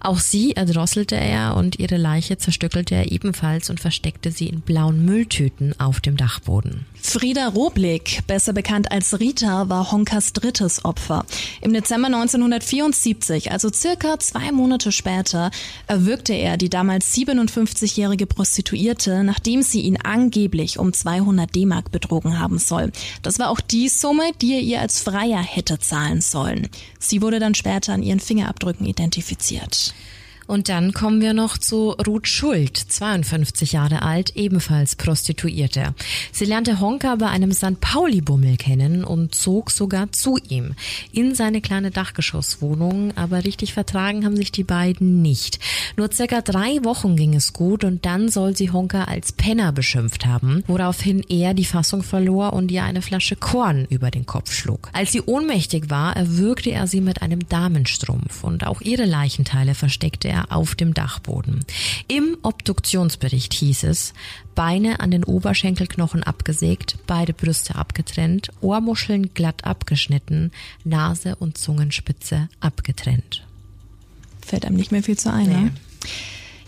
Auch 0.00 0.18
sie 0.18 0.52
erdrosselte 0.52 1.16
er 1.16 1.56
und 1.56 1.78
ihre 1.78 1.96
Leiche 1.96 2.38
zerstückelte 2.38 2.94
er 2.94 3.10
ebenfalls 3.12 3.70
und 3.70 3.80
versteckte 3.80 4.30
sie 4.30 4.48
in 4.48 4.60
blauen 4.60 5.04
Mülltüten 5.04 5.78
auf 5.80 6.00
dem 6.00 6.16
Dachboden. 6.16 6.86
Frieda 7.08 7.46
Roblick, 7.48 8.26
besser 8.26 8.52
bekannt 8.52 8.90
als 8.90 9.20
Rita, 9.20 9.68
war 9.68 9.92
Honkas 9.92 10.32
drittes 10.32 10.84
Opfer. 10.84 11.24
Im 11.60 11.72
Dezember 11.72 12.08
1974, 12.08 13.52
also 13.52 13.72
circa 13.72 14.18
zwei 14.18 14.50
Monate 14.50 14.90
später, 14.90 15.52
erwürgte 15.86 16.34
er 16.34 16.56
die 16.56 16.68
damals 16.68 17.14
57-jährige 17.14 18.26
Prostituierte, 18.26 19.22
nachdem 19.22 19.62
sie 19.62 19.82
ihn 19.82 19.98
angeblich 20.02 20.80
um 20.80 20.92
200 20.92 21.54
D-Mark 21.54 21.92
betrogen 21.92 22.40
haben 22.40 22.58
soll. 22.58 22.90
Das 23.22 23.38
war 23.38 23.50
auch 23.50 23.60
die 23.60 23.88
Summe, 23.88 24.32
die 24.42 24.54
er 24.54 24.60
ihr 24.60 24.80
als 24.80 25.00
Freier 25.00 25.40
hätte 25.40 25.78
zahlen 25.78 26.20
sollen. 26.20 26.68
Sie 26.98 27.22
wurde 27.22 27.38
dann 27.38 27.54
später 27.54 27.92
an 27.92 28.02
ihren 28.02 28.20
Fingerabdrücken 28.20 28.84
identifiziert. 28.84 29.94
Und 30.46 30.68
dann 30.68 30.92
kommen 30.92 31.20
wir 31.20 31.34
noch 31.34 31.58
zu 31.58 31.90
Ruth 32.06 32.28
Schuld, 32.28 32.76
52 32.76 33.72
Jahre 33.72 34.02
alt, 34.02 34.36
ebenfalls 34.36 34.96
Prostituierte. 34.96 35.94
Sie 36.32 36.44
lernte 36.44 36.80
Honka 36.80 37.16
bei 37.16 37.28
einem 37.28 37.52
St. 37.52 37.80
Pauli-Bummel 37.80 38.56
kennen 38.56 39.04
und 39.04 39.34
zog 39.34 39.70
sogar 39.70 40.12
zu 40.12 40.38
ihm 40.48 40.74
in 41.12 41.34
seine 41.34 41.60
kleine 41.60 41.90
Dachgeschosswohnung, 41.90 43.16
aber 43.16 43.44
richtig 43.44 43.74
vertragen 43.74 44.24
haben 44.24 44.36
sich 44.36 44.52
die 44.52 44.64
beiden 44.64 45.22
nicht. 45.22 45.58
Nur 45.96 46.12
circa 46.12 46.42
drei 46.42 46.84
Wochen 46.84 47.16
ging 47.16 47.34
es 47.34 47.52
gut 47.52 47.82
und 47.84 48.06
dann 48.06 48.28
soll 48.28 48.56
sie 48.56 48.70
Honka 48.70 49.04
als 49.04 49.32
Penner 49.32 49.72
beschimpft 49.72 50.26
haben, 50.26 50.62
woraufhin 50.66 51.24
er 51.28 51.54
die 51.54 51.64
Fassung 51.64 52.02
verlor 52.02 52.52
und 52.52 52.70
ihr 52.70 52.84
eine 52.84 53.02
Flasche 53.02 53.36
Korn 53.36 53.86
über 53.90 54.10
den 54.10 54.26
Kopf 54.26 54.52
schlug. 54.52 54.90
Als 54.92 55.12
sie 55.12 55.22
ohnmächtig 55.22 55.90
war, 55.90 56.16
erwürgte 56.16 56.70
er 56.70 56.86
sie 56.86 57.00
mit 57.00 57.22
einem 57.22 57.48
Damenstrumpf 57.48 58.44
und 58.44 58.66
auch 58.66 58.80
ihre 58.80 59.04
Leichenteile 59.04 59.74
versteckte 59.74 60.28
er 60.28 60.35
er 60.36 60.52
auf 60.52 60.74
dem 60.74 60.94
Dachboden. 60.94 61.64
Im 62.08 62.36
Obduktionsbericht 62.42 63.54
hieß 63.54 63.84
es, 63.84 64.12
Beine 64.54 65.00
an 65.00 65.10
den 65.10 65.24
Oberschenkelknochen 65.24 66.22
abgesägt, 66.22 66.96
beide 67.06 67.32
Brüste 67.32 67.74
abgetrennt, 67.76 68.50
Ohrmuscheln 68.60 69.34
glatt 69.34 69.64
abgeschnitten, 69.64 70.52
Nase 70.84 71.36
und 71.36 71.58
Zungenspitze 71.58 72.48
abgetrennt. 72.60 73.44
Fällt 74.40 74.64
einem 74.64 74.76
nicht 74.76 74.92
mehr 74.92 75.02
viel 75.02 75.18
zu 75.18 75.32
ein, 75.32 75.48
ne? 75.48 75.56
nee. 75.56 75.64
ne? 75.64 75.72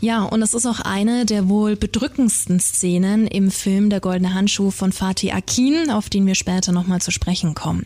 Ja, 0.01 0.23
und 0.23 0.43
es 0.43 0.55
ist 0.55 0.67
auch 0.67 0.79
eine 0.79 1.27
der 1.27 1.49
wohl 1.49 1.75
bedrückendsten 1.75 2.61
Szenen 2.61 3.27
im 3.27 3.51
Film 3.51 3.91
Der 3.91 3.99
goldene 3.99 4.33
Handschuh 4.33 4.71
von 4.71 4.93
Fatih 4.93 5.33
Akin, 5.33 5.91
auf 5.91 6.09
den 6.09 6.25
wir 6.25 6.37
später 6.37 6.71
nochmal 6.71 7.01
zu 7.01 7.11
sprechen 7.11 7.55
kommen. 7.55 7.85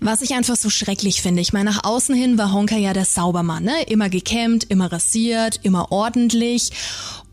Was 0.00 0.22
ich 0.22 0.34
einfach 0.34 0.56
so 0.56 0.70
schrecklich 0.70 1.22
finde. 1.22 1.40
Ich 1.40 1.52
meine, 1.52 1.70
nach 1.70 1.84
außen 1.84 2.14
hin 2.14 2.38
war 2.38 2.52
Honka 2.52 2.76
ja 2.76 2.92
der 2.92 3.04
Saubermann, 3.04 3.64
ne? 3.64 3.82
Immer 3.88 4.08
gekämmt, 4.08 4.64
immer 4.70 4.92
rasiert, 4.92 5.60
immer 5.62 5.90
ordentlich. 5.90 6.70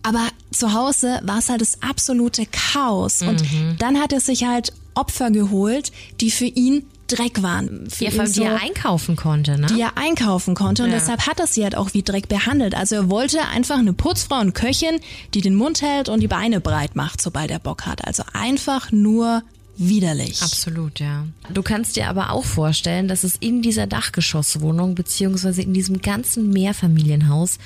Aber 0.01 0.27
zu 0.51 0.73
Hause 0.73 1.19
war 1.23 1.39
es 1.39 1.49
halt 1.49 1.61
das 1.61 1.81
absolute 1.81 2.45
Chaos. 2.45 3.21
Und 3.21 3.41
mhm. 3.41 3.75
dann 3.79 3.99
hat 3.99 4.13
er 4.13 4.19
sich 4.19 4.45
halt 4.45 4.73
Opfer 4.93 5.31
geholt, 5.31 5.91
die 6.21 6.31
für 6.31 6.45
ihn 6.45 6.85
Dreck 7.07 7.43
waren. 7.43 7.87
Für 7.89 8.05
ja, 8.05 8.25
so, 8.25 8.41
die 8.41 8.47
er 8.47 8.61
einkaufen 8.61 9.15
konnte, 9.15 9.59
ne? 9.59 9.67
Die 9.67 9.81
er 9.81 9.97
einkaufen 9.97 10.55
konnte. 10.55 10.83
Und 10.83 10.89
ja. 10.89 10.95
deshalb 10.95 11.27
hat 11.27 11.39
er 11.39 11.47
sie 11.47 11.63
halt 11.63 11.75
auch 11.75 11.93
wie 11.93 12.01
Dreck 12.01 12.27
behandelt. 12.27 12.73
Also 12.73 12.95
er 12.95 13.09
wollte 13.09 13.41
einfach 13.47 13.77
eine 13.77 13.93
Putzfrau 13.93 14.39
und 14.39 14.53
Köchin, 14.53 14.99
die 15.33 15.41
den 15.41 15.55
Mund 15.55 15.81
hält 15.81 16.09
und 16.09 16.21
die 16.21 16.27
Beine 16.27 16.61
breit 16.61 16.95
macht, 16.95 17.21
sobald 17.21 17.51
er 17.51 17.59
Bock 17.59 17.85
hat. 17.85 18.05
Also 18.05 18.23
einfach 18.33 18.91
nur 18.91 19.43
widerlich. 19.77 20.41
Absolut, 20.41 20.99
ja. 20.99 21.25
Du 21.53 21.61
kannst 21.61 21.95
dir 21.95 22.09
aber 22.09 22.31
auch 22.31 22.45
vorstellen, 22.45 23.07
dass 23.07 23.23
es 23.23 23.35
in 23.35 23.61
dieser 23.61 23.87
Dachgeschosswohnung 23.87 24.95
beziehungsweise 24.95 25.61
in 25.61 25.73
diesem 25.73 26.01
ganzen 26.01 26.49
Mehrfamilienhaus 26.49 27.57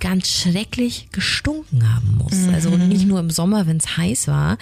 ganz 0.00 0.28
schrecklich 0.28 1.08
gestunken 1.12 1.92
haben 1.92 2.18
muss. 2.18 2.34
Mhm. 2.34 2.54
Also 2.54 2.70
nicht 2.70 3.06
nur 3.06 3.20
im 3.20 3.30
Sommer, 3.30 3.66
wenn 3.66 3.78
es 3.78 3.96
heiß 3.96 4.28
war. 4.28 4.58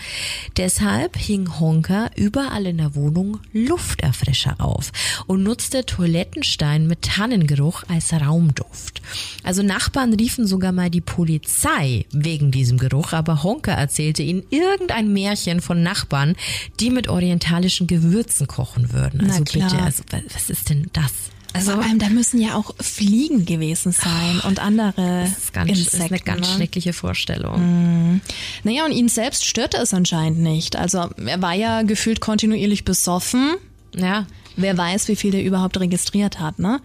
Deshalb 0.57 1.17
hing 1.17 1.59
Honka 1.61 2.11
überall 2.17 2.67
in 2.67 2.79
der 2.79 2.95
Wohnung 2.95 3.39
Lufterfrischer 3.53 4.57
auf 4.59 4.93
und 5.27 5.43
nutzte 5.43 5.85
Toilettenstein 5.85 6.87
mit 6.87 7.03
Tannengeruch 7.03 7.85
als 7.89 8.13
Raumduft. 8.13 9.03
Also 9.43 9.63
Nachbarn 9.63 10.15
riefen 10.15 10.47
sogar 10.47 10.73
mal 10.73 10.91
die 10.91 11.01
Polizei 11.01 12.07
wegen 12.13 12.51
diesem 12.51 12.79
Geruch, 12.79 13.13
aber 13.13 13.43
Honka 13.43 13.73
erzählte 13.73 14.23
ihnen 14.23 14.43
irgendein 14.51 15.13
Märchen 15.13 15.61
von 15.61 15.83
Nachbarn, 15.83 16.35
die 16.81 16.91
mit 16.97 17.09
orientalischen 17.09 17.87
Gewürzen 17.87 18.49
kochen 18.49 18.93
würden. 18.93 19.31
Also 19.31 19.45
bitte, 19.45 19.79
also 19.79 20.03
was 20.35 20.51
ist 20.51 20.71
denn 20.71 20.91
das? 20.93 21.13
Also 21.57 21.73
Vor 21.73 21.83
allem, 21.83 21.99
da 21.99 22.11
müssen 22.11 22.39
ja 22.39 22.55
auch 22.55 22.75
Fliegen 22.81 23.47
gewesen 23.47 23.91
sein 23.91 24.41
oh, 24.45 24.49
und 24.49 24.59
andere 24.59 25.23
das 25.23 25.39
ist, 25.39 25.53
ganz, 25.55 25.71
Insekten, 25.71 25.97
ist 25.97 26.03
eine 26.11 26.21
ganz 26.21 26.49
ne? 26.49 26.55
schreckliche 26.55 26.93
Vorstellung. 26.93 28.17
Mm. 28.17 28.21
Naja, 28.63 28.85
und 28.85 28.93
ihn 28.93 29.09
selbst 29.09 29.47
störte 29.47 29.79
es 29.79 29.95
anscheinend 29.95 30.41
nicht. 30.41 30.77
Also 30.77 31.09
er 31.25 31.41
war 31.41 31.55
ja 31.55 31.81
gefühlt 31.83 32.21
kontinuierlich 32.21 32.85
besoffen. 32.85 33.55
Ja. 33.95 34.27
Wer 34.57 34.77
weiß, 34.77 35.09
wie 35.09 35.17
viel 35.17 35.31
der 35.31 35.45
überhaupt 35.45 35.79
registriert 35.79 36.41
hat, 36.41 36.59
ne? 36.59 36.81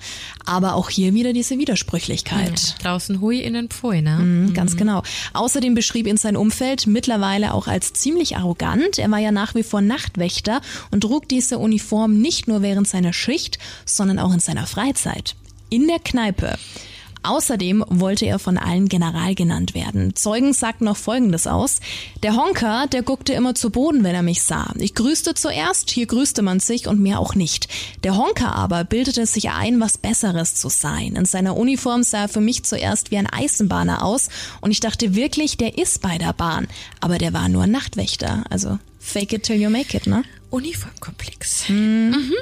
Aber 0.46 0.76
auch 0.76 0.90
hier 0.90 1.14
wieder 1.14 1.34
diese 1.34 1.58
Widersprüchlichkeit. 1.58 2.76
Mhm. 2.78 2.84
Draußen 2.84 3.22
hui, 3.22 3.40
innen 3.40 3.70
pfui, 3.70 4.02
ne? 4.02 4.18
Mhm, 4.18 4.54
ganz 4.54 4.74
mhm. 4.74 4.78
genau. 4.78 5.04
Außerdem 5.34 5.74
beschrieb 5.74 6.08
ihn 6.08 6.18
sein 6.18 6.36
Umfeld 6.36 6.88
mittlerweile 6.88 7.54
auch 7.54 7.68
als 7.68 7.94
ziemlich 7.94 8.38
arrogant. 8.38 9.00
Er 9.00 9.10
war 9.10 9.20
ja 9.20 9.32
nach 9.32 9.56
wie 9.56 9.64
vor 9.64 9.82
Nachtwächter 9.82 10.62
und 10.92 11.02
trug 11.02 11.30
diese 11.30 11.58
Uniform 11.58 12.20
nicht 12.20 12.48
nur 12.48 12.62
während 12.62 12.88
seiner 12.88 13.14
Schicht, 13.14 13.58
sondern 13.86 14.20
auch 14.20 14.34
in 14.34 14.40
seiner 14.40 14.68
Freizeit. 14.68 15.36
In 15.70 15.88
der 15.88 16.00
Kneipe. 16.00 16.58
Außerdem 17.24 17.84
wollte 17.88 18.26
er 18.26 18.40
von 18.40 18.58
allen 18.58 18.90
General 18.90 19.36
genannt 19.36 19.76
werden. 19.76 20.16
Zeugen 20.16 20.54
sagten 20.54 20.86
noch 20.86 20.98
Folgendes 20.98 21.46
aus. 21.46 21.80
Der 22.24 22.36
Honker, 22.36 22.88
der 22.88 23.04
guckte 23.04 23.34
immer 23.34 23.54
zu 23.54 23.70
Boden, 23.70 24.04
wenn 24.04 24.16
er 24.16 24.24
mich 24.24 24.42
sah. 24.44 24.74
Ich 24.78 24.96
grüßte 24.96 25.36
zuerst, 25.36 25.92
hier 25.92 26.08
grüßte 26.08 26.42
man 26.42 26.60
sich 26.60 26.88
und 26.88 27.00
mehr 27.00 27.20
auch 27.20 27.36
nicht. 27.36 27.68
Der 28.04 28.18
Honker 28.18 28.56
aber 28.56 28.84
bildete 28.84 29.26
sich 29.26 29.52
ein, 29.52 29.80
was 29.80 29.98
Besseres 29.98 30.56
zu 30.56 30.70
sein. 30.70 31.16
In 31.16 31.26
seiner 31.26 31.58
Uniform 31.58 32.04
sah 32.04 32.24
er 32.24 32.30
für 32.30 32.42
mich 32.42 32.64
zuerst 32.64 33.12
wie 33.12 33.18
ein 33.18 33.28
Eisenbahner 33.28 34.04
aus 34.04 34.30
und 34.62 34.72
ich 34.72 34.80
dachte 34.80 35.16
wirklich, 35.16 35.58
der 35.58 35.78
ist 35.78 36.02
bei 36.02 36.18
der 36.18 36.34
Bahn. 36.34 36.68
Aber 37.00 37.18
der 37.18 37.34
war 37.34 37.50
nur 37.50 37.68
Nachtwächter. 37.68 38.44
Also 38.50 38.80
fake 39.00 39.34
it 39.34 39.44
till 39.44 39.62
you 39.62 39.70
make 39.70 39.96
it, 39.96 40.08
ne? 40.08 40.24
Uniformkomplex. 40.50 41.70
Mhm. 41.70 42.10
mhm. 42.10 42.34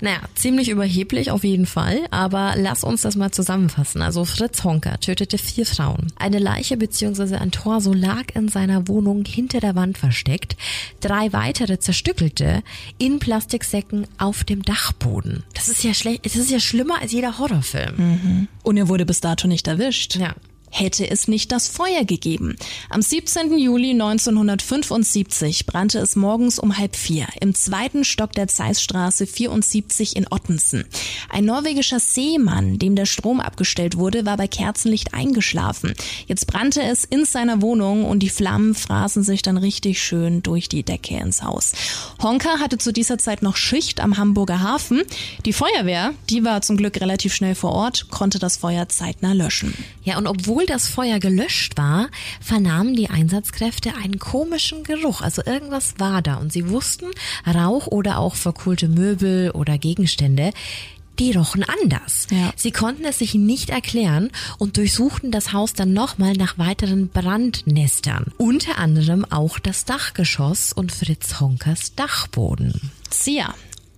Naja, 0.00 0.20
ziemlich 0.34 0.68
überheblich 0.68 1.30
auf 1.30 1.44
jeden 1.44 1.66
Fall, 1.66 2.00
aber 2.10 2.54
lass 2.56 2.84
uns 2.84 3.02
das 3.02 3.16
mal 3.16 3.30
zusammenfassen. 3.30 4.02
Also 4.02 4.24
Fritz 4.24 4.64
Honker 4.64 4.98
tötete 5.00 5.38
vier 5.38 5.66
Frauen. 5.66 6.08
Eine 6.16 6.38
Leiche 6.38 6.76
bzw. 6.76 7.36
ein 7.36 7.50
Torso 7.50 7.92
lag 7.92 8.34
in 8.34 8.48
seiner 8.48 8.88
Wohnung 8.88 9.24
hinter 9.24 9.60
der 9.60 9.74
Wand 9.74 9.98
versteckt. 9.98 10.56
Drei 11.00 11.32
weitere 11.32 11.78
zerstückelte 11.78 12.62
in 12.98 13.18
Plastiksäcken 13.18 14.06
auf 14.18 14.44
dem 14.44 14.62
Dachboden. 14.62 15.44
Das 15.54 15.68
ist 15.68 15.84
ja 15.84 15.94
schlecht, 15.94 16.26
es 16.26 16.36
ist 16.36 16.50
ja 16.50 16.60
schlimmer 16.60 17.00
als 17.00 17.12
jeder 17.12 17.38
Horrorfilm. 17.38 17.94
Mhm. 17.96 18.48
Und 18.62 18.76
er 18.76 18.88
wurde 18.88 19.06
bis 19.06 19.20
dato 19.20 19.48
nicht 19.48 19.66
erwischt. 19.66 20.16
Ja 20.16 20.34
hätte 20.74 21.08
es 21.08 21.28
nicht 21.28 21.52
das 21.52 21.68
Feuer 21.68 22.04
gegeben. 22.04 22.56
Am 22.90 23.00
17. 23.00 23.56
Juli 23.58 23.90
1975 23.90 25.66
brannte 25.66 26.00
es 26.00 26.16
morgens 26.16 26.58
um 26.58 26.76
halb 26.76 26.96
vier 26.96 27.26
im 27.40 27.54
zweiten 27.54 28.04
Stock 28.04 28.32
der 28.32 28.48
Zeissstraße 28.48 29.26
74 29.26 30.16
in 30.16 30.26
Ottensen. 30.30 30.84
Ein 31.30 31.44
norwegischer 31.44 32.00
Seemann, 32.00 32.78
dem 32.78 32.96
der 32.96 33.06
Strom 33.06 33.40
abgestellt 33.40 33.96
wurde, 33.96 34.26
war 34.26 34.36
bei 34.36 34.48
Kerzenlicht 34.48 35.14
eingeschlafen. 35.14 35.94
Jetzt 36.26 36.46
brannte 36.48 36.82
es 36.82 37.04
in 37.04 37.24
seiner 37.24 37.62
Wohnung 37.62 38.04
und 38.04 38.20
die 38.20 38.28
Flammen 38.28 38.74
fraßen 38.74 39.22
sich 39.22 39.42
dann 39.42 39.56
richtig 39.56 40.02
schön 40.02 40.42
durch 40.42 40.68
die 40.68 40.82
Decke 40.82 41.16
ins 41.16 41.42
Haus. 41.42 41.72
Honka 42.20 42.58
hatte 42.58 42.78
zu 42.78 42.92
dieser 42.92 43.18
Zeit 43.18 43.42
noch 43.42 43.56
Schicht 43.56 44.00
am 44.00 44.16
Hamburger 44.16 44.60
Hafen. 44.60 45.02
Die 45.44 45.52
Feuerwehr, 45.52 46.14
die 46.30 46.44
war 46.44 46.62
zum 46.62 46.76
Glück 46.76 47.00
relativ 47.00 47.32
schnell 47.34 47.54
vor 47.54 47.72
Ort, 47.72 48.08
konnte 48.10 48.38
das 48.38 48.56
Feuer 48.56 48.88
zeitnah 48.88 49.32
löschen. 49.32 49.74
Ja, 50.02 50.18
und 50.18 50.26
obwohl 50.26 50.63
obwohl 50.64 50.74
das 50.74 50.88
Feuer 50.88 51.18
gelöscht 51.18 51.76
war, 51.76 52.08
vernahmen 52.40 52.96
die 52.96 53.10
Einsatzkräfte 53.10 53.94
einen 54.02 54.18
komischen 54.18 54.82
Geruch. 54.82 55.20
Also 55.20 55.42
irgendwas 55.44 55.94
war 55.98 56.22
da 56.22 56.36
und 56.36 56.52
sie 56.52 56.70
wussten, 56.70 57.06
Rauch 57.46 57.86
oder 57.86 58.18
auch 58.18 58.34
verkohlte 58.34 58.88
Möbel 58.88 59.50
oder 59.50 59.76
Gegenstände, 59.76 60.52
die 61.18 61.32
rochen 61.32 61.64
anders. 61.64 62.28
Ja. 62.30 62.50
Sie 62.56 62.70
konnten 62.70 63.04
es 63.04 63.18
sich 63.18 63.34
nicht 63.34 63.68
erklären 63.68 64.30
und 64.58 64.78
durchsuchten 64.78 65.30
das 65.30 65.52
Haus 65.52 65.74
dann 65.74 65.92
nochmal 65.92 66.32
nach 66.32 66.56
weiteren 66.56 67.08
Brandnestern. 67.08 68.32
Unter 68.38 68.78
anderem 68.78 69.26
auch 69.26 69.58
das 69.58 69.84
Dachgeschoss 69.84 70.72
und 70.72 70.92
Fritz 70.92 71.40
Honkers 71.40 71.94
Dachboden. 71.94 72.90
Sia, 73.10 73.54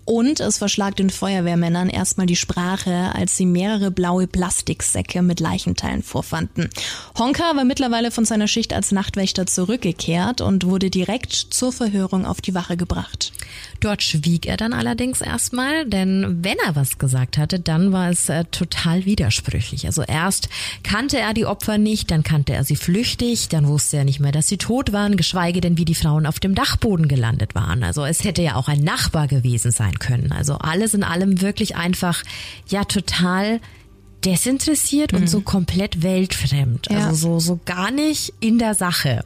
und 0.06 0.40
es 0.40 0.58
verschlag 0.58 0.96
den 0.96 1.10
Feuerwehrmännern 1.10 1.90
erstmal 1.90 2.26
die 2.26 2.36
Sprache, 2.36 3.12
als 3.14 3.36
sie 3.36 3.44
mehrere 3.44 3.90
blaue 3.90 4.26
Plastiksäcke 4.26 5.20
mit 5.20 5.40
Leichenteilen 5.40 6.02
vorfanden. 6.02 6.70
Honka 7.18 7.56
war 7.56 7.64
mittlerweile 7.64 8.10
von 8.10 8.24
seiner 8.24 8.46
Schicht 8.46 8.72
als 8.72 8.92
Nachtwächter 8.92 9.46
zurückgekehrt 9.46 10.40
und 10.40 10.64
wurde 10.64 10.90
direkt 10.90 11.32
zur 11.34 11.72
Verhörung 11.72 12.24
auf 12.24 12.40
die 12.40 12.54
Wache 12.54 12.76
gebracht. 12.76 13.32
Dort 13.80 14.02
schwieg 14.02 14.46
er 14.46 14.56
dann 14.56 14.72
allerdings 14.72 15.20
erstmal, 15.20 15.84
denn 15.86 16.38
wenn 16.42 16.56
er 16.64 16.76
was 16.76 16.98
gesagt 16.98 17.36
hatte, 17.36 17.58
dann 17.58 17.92
war 17.92 18.10
es 18.10 18.28
äh, 18.28 18.44
total 18.44 19.04
widersprüchlich. 19.04 19.86
Also 19.86 20.02
erst 20.02 20.48
kannte 20.82 21.18
er 21.18 21.34
die 21.34 21.46
Opfer 21.46 21.78
nicht, 21.78 22.10
dann 22.10 22.22
kannte 22.22 22.52
er 22.52 22.64
sie 22.64 22.76
flüchtig, 22.76 23.48
dann 23.48 23.66
wusste 23.66 23.98
er 23.98 24.04
nicht 24.04 24.20
mehr, 24.20 24.32
dass 24.32 24.46
sie 24.48 24.56
tot 24.56 24.92
waren, 24.92 25.16
geschweige 25.16 25.60
denn, 25.60 25.78
wie 25.78 25.84
die 25.84 25.94
Frauen 25.94 26.26
auf 26.26 26.38
dem 26.38 26.54
Dachboden 26.54 27.08
gelandet 27.08 27.54
waren. 27.54 27.82
Also 27.82 28.04
es 28.04 28.22
hätte 28.24 28.42
ja 28.42 28.54
auch 28.54 28.68
ein 28.68 28.80
Nachbar 28.80 29.26
gewesen 29.26 29.72
sein 29.72 29.95
können. 29.98 30.32
Also 30.32 30.54
alles 30.54 30.94
in 30.94 31.02
allem 31.02 31.40
wirklich 31.40 31.76
einfach, 31.76 32.22
ja, 32.68 32.84
total 32.84 33.60
desinteressiert 34.26 35.12
mhm. 35.12 35.18
und 35.18 35.30
so 35.30 35.40
komplett 35.40 36.02
weltfremd. 36.02 36.88
Ja. 36.90 37.06
Also 37.06 37.38
so, 37.38 37.40
so 37.40 37.60
gar 37.64 37.90
nicht 37.90 38.32
in 38.40 38.58
der 38.58 38.74
Sache. 38.74 39.24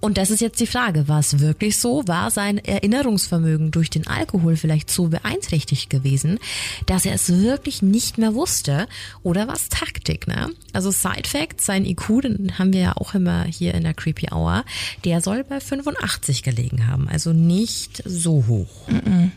Und 0.00 0.18
das 0.18 0.30
ist 0.30 0.40
jetzt 0.40 0.58
die 0.60 0.66
Frage, 0.66 1.06
war 1.06 1.20
es 1.20 1.38
wirklich 1.38 1.78
so? 1.78 2.02
War 2.06 2.30
sein 2.30 2.58
Erinnerungsvermögen 2.58 3.70
durch 3.70 3.88
den 3.88 4.06
Alkohol 4.06 4.56
vielleicht 4.56 4.90
so 4.90 5.08
beeinträchtigt 5.08 5.90
gewesen, 5.90 6.40
dass 6.86 7.06
er 7.06 7.14
es 7.14 7.28
wirklich 7.28 7.82
nicht 7.82 8.18
mehr 8.18 8.34
wusste? 8.34 8.88
Oder 9.22 9.46
war 9.46 9.54
es 9.54 9.68
Taktik, 9.68 10.26
ne? 10.26 10.50
Also 10.72 10.90
Side 10.90 11.28
Fact, 11.28 11.60
sein 11.60 11.84
IQ, 11.84 12.22
den 12.22 12.58
haben 12.58 12.72
wir 12.72 12.80
ja 12.80 12.96
auch 12.96 13.14
immer 13.14 13.44
hier 13.44 13.74
in 13.74 13.84
der 13.84 13.94
Creepy 13.94 14.28
Hour, 14.32 14.64
der 15.04 15.20
soll 15.20 15.44
bei 15.44 15.60
85 15.60 16.42
gelegen 16.42 16.88
haben. 16.88 17.08
Also 17.08 17.32
nicht 17.32 18.02
so 18.04 18.44
hoch. 18.48 18.88
Mhm. 18.88 19.30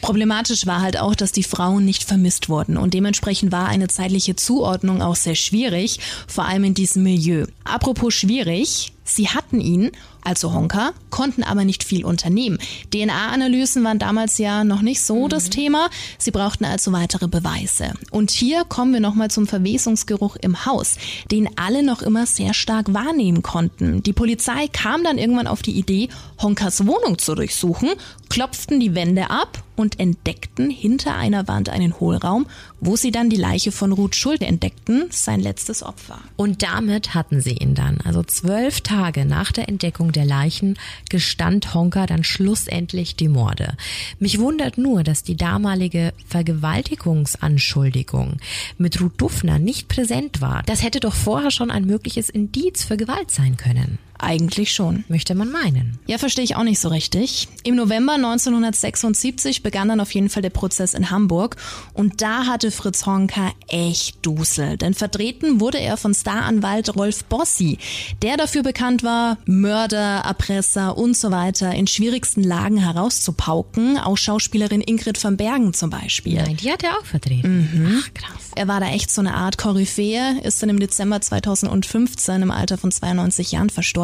Problematisch 0.00 0.66
war 0.66 0.80
halt 0.80 0.98
auch, 0.98 1.14
dass 1.14 1.32
die 1.32 1.42
Frauen 1.42 1.84
nicht 1.84 2.04
vermisst 2.04 2.48
wurden 2.48 2.76
und 2.76 2.94
dementsprechend 2.94 3.52
war 3.52 3.66
eine 3.66 3.88
zeitliche 3.88 4.36
Zuordnung 4.36 5.02
auch 5.02 5.16
sehr 5.16 5.34
schwierig, 5.34 6.00
vor 6.26 6.46
allem 6.46 6.64
in 6.64 6.74
diesem 6.74 7.02
Milieu. 7.02 7.46
Apropos 7.64 8.14
schwierig, 8.14 8.92
sie 9.04 9.28
hatten 9.28 9.60
ihn 9.60 9.90
also 10.24 10.52
Honka, 10.52 10.92
konnten 11.10 11.42
aber 11.42 11.64
nicht 11.64 11.84
viel 11.84 12.04
unternehmen. 12.04 12.58
DNA-Analysen 12.92 13.84
waren 13.84 13.98
damals 13.98 14.38
ja 14.38 14.64
noch 14.64 14.82
nicht 14.82 15.00
so 15.02 15.24
mhm. 15.24 15.28
das 15.28 15.50
Thema. 15.50 15.90
Sie 16.18 16.30
brauchten 16.30 16.64
also 16.64 16.92
weitere 16.92 17.28
Beweise. 17.28 17.92
Und 18.10 18.30
hier 18.30 18.64
kommen 18.64 18.92
wir 18.92 19.00
nochmal 19.00 19.30
zum 19.30 19.46
Verwesungsgeruch 19.46 20.36
im 20.36 20.66
Haus, 20.66 20.96
den 21.30 21.48
alle 21.56 21.82
noch 21.82 22.02
immer 22.02 22.26
sehr 22.26 22.54
stark 22.54 22.92
wahrnehmen 22.92 23.42
konnten. 23.42 24.02
Die 24.02 24.12
Polizei 24.12 24.68
kam 24.68 25.04
dann 25.04 25.18
irgendwann 25.18 25.46
auf 25.46 25.62
die 25.62 25.78
Idee, 25.78 26.08
Honkas 26.42 26.86
Wohnung 26.86 27.18
zu 27.18 27.34
durchsuchen, 27.34 27.90
klopften 28.28 28.80
die 28.80 28.94
Wände 28.94 29.30
ab 29.30 29.62
und 29.76 30.00
entdeckten 30.00 30.70
hinter 30.70 31.16
einer 31.16 31.48
Wand 31.48 31.68
einen 31.68 31.98
Hohlraum, 32.00 32.46
wo 32.80 32.96
sie 32.96 33.10
dann 33.10 33.30
die 33.30 33.36
Leiche 33.36 33.72
von 33.72 33.92
Ruth 33.92 34.14
Schulde 34.14 34.46
entdeckten, 34.46 35.06
sein 35.10 35.40
letztes 35.40 35.82
Opfer. 35.82 36.18
Und 36.36 36.62
damit 36.62 37.14
hatten 37.14 37.40
sie 37.40 37.54
ihn 37.54 37.74
dann. 37.74 37.98
Also 38.04 38.22
zwölf 38.22 38.80
Tage 38.80 39.24
nach 39.24 39.52
der 39.52 39.68
Entdeckung 39.68 40.12
der 40.16 40.24
Leichen 40.24 40.78
gestand 41.10 41.74
Honka 41.74 42.06
dann 42.06 42.24
schlussendlich 42.24 43.16
die 43.16 43.28
Morde. 43.28 43.76
Mich 44.18 44.38
wundert 44.38 44.78
nur, 44.78 45.02
dass 45.02 45.22
die 45.22 45.36
damalige 45.36 46.12
Vergewaltigungsanschuldigung 46.26 48.38
mit 48.78 49.00
Ruth 49.00 49.20
Duffner 49.20 49.58
nicht 49.58 49.88
präsent 49.88 50.40
war. 50.40 50.62
Das 50.66 50.82
hätte 50.82 51.00
doch 51.00 51.14
vorher 51.14 51.50
schon 51.50 51.70
ein 51.70 51.84
mögliches 51.84 52.30
Indiz 52.30 52.84
für 52.84 52.96
Gewalt 52.96 53.30
sein 53.30 53.56
können. 53.56 53.98
Eigentlich 54.18 54.72
schon. 54.72 55.04
Möchte 55.08 55.34
man 55.34 55.50
meinen. 55.50 55.98
Ja, 56.06 56.18
verstehe 56.18 56.44
ich 56.44 56.56
auch 56.56 56.62
nicht 56.62 56.80
so 56.80 56.88
richtig. 56.88 57.48
Im 57.64 57.74
November 57.74 58.14
1976 58.14 59.62
begann 59.62 59.88
dann 59.88 60.00
auf 60.00 60.12
jeden 60.14 60.28
Fall 60.28 60.42
der 60.42 60.50
Prozess 60.50 60.94
in 60.94 61.10
Hamburg 61.10 61.56
und 61.94 62.22
da 62.22 62.46
hatte 62.46 62.70
Fritz 62.70 63.06
Honka 63.06 63.52
echt 63.68 64.24
Dusel, 64.24 64.76
denn 64.76 64.94
vertreten 64.94 65.60
wurde 65.60 65.78
er 65.80 65.96
von 65.96 66.14
Staranwalt 66.14 66.94
Rolf 66.96 67.24
Bossi, 67.24 67.78
der 68.22 68.36
dafür 68.36 68.62
bekannt 68.62 69.02
war, 69.02 69.38
Mörder, 69.46 70.22
Erpresser 70.24 70.96
und 70.96 71.16
so 71.16 71.30
weiter 71.30 71.74
in 71.74 71.86
schwierigsten 71.86 72.42
Lagen 72.42 72.76
herauszupauken, 72.76 73.98
auch 73.98 74.16
Schauspielerin 74.16 74.80
Ingrid 74.80 75.22
van 75.22 75.36
Bergen 75.36 75.74
zum 75.74 75.90
Beispiel. 75.90 76.36
Nein, 76.36 76.56
die 76.56 76.70
hat 76.70 76.82
er 76.84 76.98
auch 76.98 77.04
vertreten. 77.04 77.70
Mhm. 77.72 78.02
Ach, 78.02 78.14
krass. 78.14 78.42
Er 78.54 78.68
war 78.68 78.80
da 78.80 78.86
echt 78.90 79.10
so 79.10 79.20
eine 79.20 79.34
Art 79.34 79.58
Koryphäe, 79.58 80.40
ist 80.42 80.62
dann 80.62 80.70
im 80.70 80.78
Dezember 80.78 81.20
2015 81.20 82.42
im 82.42 82.50
Alter 82.50 82.78
von 82.78 82.92
92 82.92 83.52
Jahren 83.52 83.70
verstorben. 83.70 84.03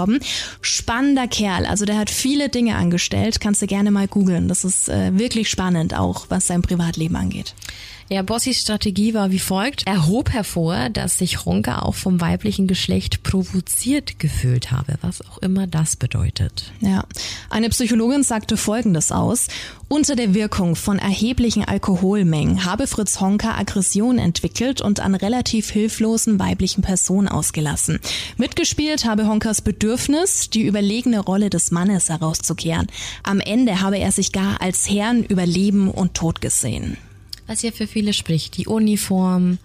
Spannender 0.61 1.29
Kerl, 1.29 1.67
also 1.67 1.85
der 1.85 1.99
hat 1.99 2.11
viele 2.11 2.49
Dinge 2.49 2.77
angestellt, 2.77 3.41
kannst 3.41 3.63
du 3.63 3.67
gerne 3.67 3.91
mal 3.91 4.09
googeln. 4.09 4.49
Das 4.49 4.65
ist 4.65 4.89
äh, 4.89 5.19
wirklich 5.19 5.49
spannend, 5.49 5.95
auch 5.95 6.27
was 6.29 6.47
sein 6.47 6.63
Privatleben 6.63 7.17
angeht. 7.17 7.55
Ja, 8.13 8.23
Bossys 8.23 8.61
Strategie 8.61 9.15
war 9.15 9.31
wie 9.31 9.39
folgt. 9.39 9.85
Er 9.87 10.09
hob 10.09 10.33
hervor, 10.33 10.89
dass 10.89 11.19
sich 11.19 11.45
Honka 11.45 11.83
auch 11.83 11.95
vom 11.95 12.21
weiblichen 12.21 12.67
Geschlecht 12.67 13.23
provoziert 13.23 14.19
gefühlt 14.19 14.73
habe, 14.73 14.99
was 15.01 15.25
auch 15.25 15.39
immer 15.39 15.69
das 15.69 15.95
bedeutet. 15.95 16.73
Ja, 16.81 17.05
eine 17.51 17.69
Psychologin 17.69 18.25
sagte 18.25 18.57
Folgendes 18.57 19.13
aus. 19.13 19.47
Unter 19.87 20.17
der 20.17 20.35
Wirkung 20.35 20.75
von 20.75 20.99
erheblichen 20.99 21.65
Alkoholmengen 21.65 22.65
habe 22.65 22.89
Fritz 22.89 23.21
Honka 23.21 23.57
Aggression 23.57 24.19
entwickelt 24.19 24.81
und 24.81 24.99
an 24.99 25.15
relativ 25.15 25.71
hilflosen 25.71 26.41
weiblichen 26.41 26.83
Personen 26.83 27.29
ausgelassen. 27.29 28.01
Mitgespielt 28.37 29.05
habe 29.05 29.29
Honkas 29.29 29.63
Bedürfnis, 29.63 30.51
die 30.51 30.63
überlegene 30.63 31.21
Rolle 31.21 31.49
des 31.49 31.71
Mannes 31.71 32.09
herauszukehren. 32.09 32.89
Am 33.23 33.39
Ende 33.39 33.81
habe 33.81 33.99
er 33.99 34.11
sich 34.11 34.33
gar 34.33 34.61
als 34.61 34.91
Herrn 34.91 35.23
über 35.23 35.47
Leben 35.47 35.89
und 35.89 36.15
Tod 36.15 36.41
gesehen 36.41 36.97
was 37.51 37.63
ja 37.63 37.73
für 37.73 37.87
viele 37.87 38.13
spricht. 38.13 38.57
Die 38.57 38.67
Uniform, 38.67 39.59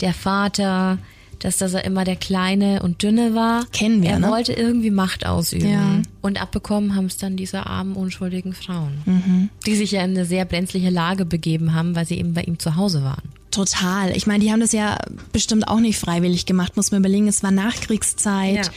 der 0.00 0.14
Vater, 0.14 0.98
dass, 1.40 1.56
dass 1.58 1.74
er 1.74 1.84
immer 1.84 2.04
der 2.04 2.14
Kleine 2.14 2.82
und 2.82 3.02
Dünne 3.02 3.34
war. 3.34 3.66
Kennen 3.72 4.00
wir, 4.00 4.10
Er 4.10 4.20
ne? 4.20 4.28
wollte 4.28 4.52
irgendwie 4.52 4.90
Macht 4.92 5.26
ausüben. 5.26 5.68
Ja. 5.68 6.02
Und 6.20 6.40
abbekommen 6.40 6.94
haben 6.94 7.06
es 7.06 7.16
dann 7.16 7.36
diese 7.36 7.66
armen, 7.66 7.94
unschuldigen 7.96 8.52
Frauen, 8.52 9.02
Mhm. 9.06 9.48
die 9.66 9.74
sich 9.74 9.90
ja 9.90 10.04
in 10.04 10.10
eine 10.12 10.24
sehr 10.24 10.44
brenzliche 10.44 10.90
Lage 10.90 11.24
begeben 11.24 11.74
haben, 11.74 11.96
weil 11.96 12.06
sie 12.06 12.16
eben 12.18 12.32
bei 12.32 12.42
ihm 12.42 12.60
zu 12.60 12.76
Hause 12.76 13.02
waren. 13.02 13.28
Total. 13.50 14.16
Ich 14.16 14.26
meine, 14.28 14.44
die 14.44 14.52
haben 14.52 14.60
das 14.60 14.70
ja 14.72 14.98
bestimmt 15.32 15.66
auch 15.66 15.80
nicht 15.80 15.98
freiwillig 15.98 16.46
gemacht, 16.46 16.76
muss 16.76 16.92
man 16.92 17.00
überlegen. 17.00 17.26
Es 17.26 17.42
war 17.42 17.50
Nachkriegszeit. 17.50 18.70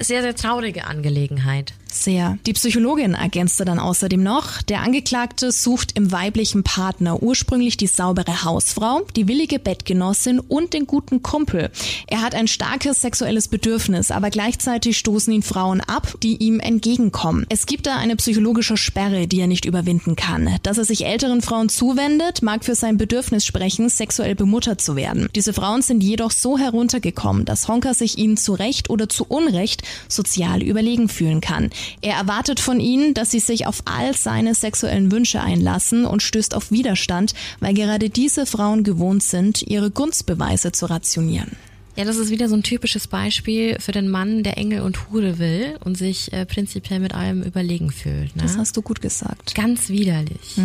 Sehr, 0.00 0.22
sehr 0.22 0.34
traurige 0.36 0.86
Angelegenheit. 0.86 1.72
Sehr. 1.92 2.38
Die 2.46 2.52
Psychologin 2.52 3.14
ergänzte 3.14 3.64
dann 3.64 3.78
außerdem 3.78 4.22
noch, 4.22 4.62
der 4.62 4.82
Angeklagte 4.82 5.50
sucht 5.52 5.92
im 5.96 6.12
weiblichen 6.12 6.62
Partner 6.62 7.22
ursprünglich 7.22 7.76
die 7.76 7.86
saubere 7.86 8.44
Hausfrau, 8.44 9.02
die 9.16 9.26
willige 9.26 9.58
Bettgenossin 9.58 10.38
und 10.38 10.74
den 10.74 10.86
guten 10.86 11.22
Kumpel. 11.22 11.70
Er 12.06 12.20
hat 12.20 12.34
ein 12.34 12.46
starkes 12.46 13.00
sexuelles 13.00 13.48
Bedürfnis, 13.48 14.10
aber 14.10 14.30
gleichzeitig 14.30 14.98
stoßen 14.98 15.32
ihn 15.32 15.42
Frauen 15.42 15.80
ab, 15.80 16.14
die 16.22 16.36
ihm 16.36 16.60
entgegenkommen. 16.60 17.46
Es 17.48 17.66
gibt 17.66 17.86
da 17.86 17.96
eine 17.96 18.16
psychologische 18.16 18.76
Sperre, 18.76 19.26
die 19.26 19.40
er 19.40 19.46
nicht 19.46 19.64
überwinden 19.64 20.14
kann. 20.14 20.58
Dass 20.62 20.78
er 20.78 20.84
sich 20.84 21.06
älteren 21.06 21.40
Frauen 21.40 21.68
zuwendet, 21.68 22.42
mag 22.42 22.64
für 22.64 22.74
sein 22.74 22.98
Bedürfnis 22.98 23.46
sprechen, 23.46 23.88
sexuell 23.88 24.34
bemuttert 24.34 24.80
zu 24.80 24.94
werden. 24.94 25.28
Diese 25.34 25.52
Frauen 25.52 25.82
sind 25.82 26.02
jedoch 26.02 26.30
so 26.30 26.58
heruntergekommen, 26.58 27.44
dass 27.44 27.66
Honka 27.66 27.94
sich 27.94 28.18
ihnen 28.18 28.36
zu 28.36 28.52
Recht 28.52 28.90
oder 28.90 29.08
zu 29.08 29.24
Unrecht 29.24 29.82
sozial 30.08 30.62
überlegen 30.62 31.08
fühlen 31.08 31.40
kann. 31.40 31.70
Er 32.00 32.16
erwartet 32.16 32.60
von 32.60 32.80
ihnen, 32.80 33.14
dass 33.14 33.30
sie 33.30 33.40
sich 33.40 33.66
auf 33.66 33.82
all 33.84 34.14
seine 34.14 34.54
sexuellen 34.54 35.12
Wünsche 35.12 35.40
einlassen 35.40 36.04
und 36.04 36.22
stößt 36.22 36.54
auf 36.54 36.70
Widerstand, 36.70 37.34
weil 37.60 37.74
gerade 37.74 38.10
diese 38.10 38.46
Frauen 38.46 38.84
gewohnt 38.84 39.22
sind, 39.22 39.62
ihre 39.62 39.90
Gunstbeweise 39.90 40.72
zu 40.72 40.86
rationieren. 40.86 41.56
Ja, 41.98 42.04
das 42.04 42.16
ist 42.16 42.30
wieder 42.30 42.48
so 42.48 42.54
ein 42.54 42.62
typisches 42.62 43.08
Beispiel 43.08 43.76
für 43.80 43.90
den 43.90 44.08
Mann, 44.08 44.44
der 44.44 44.56
Engel 44.56 44.82
und 44.82 45.10
Hure 45.10 45.40
will 45.40 45.78
und 45.82 45.98
sich 45.98 46.32
äh, 46.32 46.46
prinzipiell 46.46 47.00
mit 47.00 47.12
allem 47.12 47.42
überlegen 47.42 47.90
fühlt. 47.90 48.36
Ne? 48.36 48.42
Das 48.42 48.56
hast 48.56 48.76
du 48.76 48.82
gut 48.82 49.00
gesagt. 49.00 49.56
Ganz 49.56 49.88
widerlich. 49.88 50.56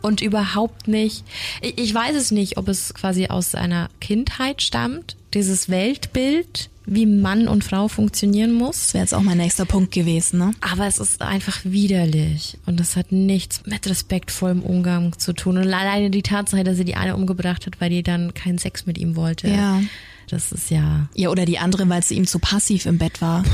Und 0.00 0.22
überhaupt 0.22 0.88
nicht. 0.88 1.24
Ich, 1.60 1.76
ich 1.76 1.94
weiß 1.94 2.16
es 2.16 2.30
nicht, 2.30 2.56
ob 2.56 2.68
es 2.68 2.94
quasi 2.94 3.26
aus 3.26 3.50
seiner 3.50 3.90
Kindheit 4.00 4.62
stammt, 4.62 5.16
dieses 5.34 5.68
Weltbild, 5.68 6.70
wie 6.84 7.06
Mann 7.06 7.48
und 7.48 7.64
Frau 7.64 7.88
funktionieren 7.88 8.52
muss. 8.52 8.80
Das 8.80 8.94
wäre 8.94 9.04
jetzt 9.04 9.14
auch 9.14 9.22
mein 9.22 9.38
nächster 9.38 9.64
Punkt 9.64 9.92
gewesen, 9.92 10.38
ne? 10.38 10.52
Aber 10.60 10.86
es 10.86 10.98
ist 10.98 11.22
einfach 11.22 11.60
widerlich 11.64 12.58
und 12.66 12.80
es 12.80 12.96
hat 12.96 13.12
nichts 13.12 13.62
mit 13.66 13.88
respektvollem 13.88 14.62
Umgang 14.62 15.18
zu 15.18 15.32
tun. 15.32 15.58
Und 15.58 15.64
alleine 15.72 16.10
die 16.10 16.22
Tatsache, 16.22 16.64
dass 16.64 16.76
sie 16.76 16.84
die 16.84 16.96
eine 16.96 17.16
umgebracht 17.16 17.66
hat, 17.66 17.80
weil 17.80 17.90
die 17.90 18.02
dann 18.02 18.34
keinen 18.34 18.58
Sex 18.58 18.86
mit 18.86 18.98
ihm 18.98 19.16
wollte. 19.16 19.48
Ja. 19.48 19.80
Das 20.28 20.50
ist 20.52 20.70
ja 20.70 21.08
Ja, 21.14 21.28
oder 21.28 21.44
die 21.44 21.58
andere, 21.58 21.88
weil 21.88 22.02
sie 22.02 22.14
ihm 22.14 22.26
zu 22.26 22.38
passiv 22.38 22.86
im 22.86 22.98
Bett 22.98 23.20
war. 23.20 23.44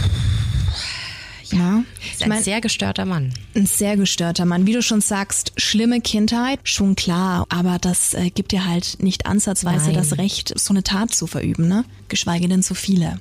Ja, 1.52 1.82
ist 2.12 2.22
ein 2.22 2.42
sehr 2.42 2.61
gestörter 2.61 3.04
Mann. 3.04 3.32
ein 3.54 3.66
sehr 3.66 3.96
gestörter 3.96 4.44
Mann. 4.44 4.66
Wie 4.66 4.72
du 4.72 4.82
schon 4.82 5.00
sagst, 5.00 5.52
schlimme 5.56 6.00
Kindheit, 6.00 6.61
schon 6.64 6.94
klar, 6.94 7.46
aber 7.48 7.78
das 7.78 8.14
äh, 8.14 8.30
gibt 8.30 8.52
dir 8.52 8.66
halt 8.66 8.98
nicht 9.00 9.26
ansatzweise 9.26 9.87
Nein. 9.87 9.94
das 9.94 10.18
Recht, 10.18 10.58
so 10.58 10.72
eine 10.72 10.82
Tat 10.82 11.14
zu 11.14 11.26
verüben, 11.26 11.68
ne? 11.68 11.84
Geschweige 12.08 12.48
denn 12.48 12.62
so 12.62 12.74
viele. 12.74 13.18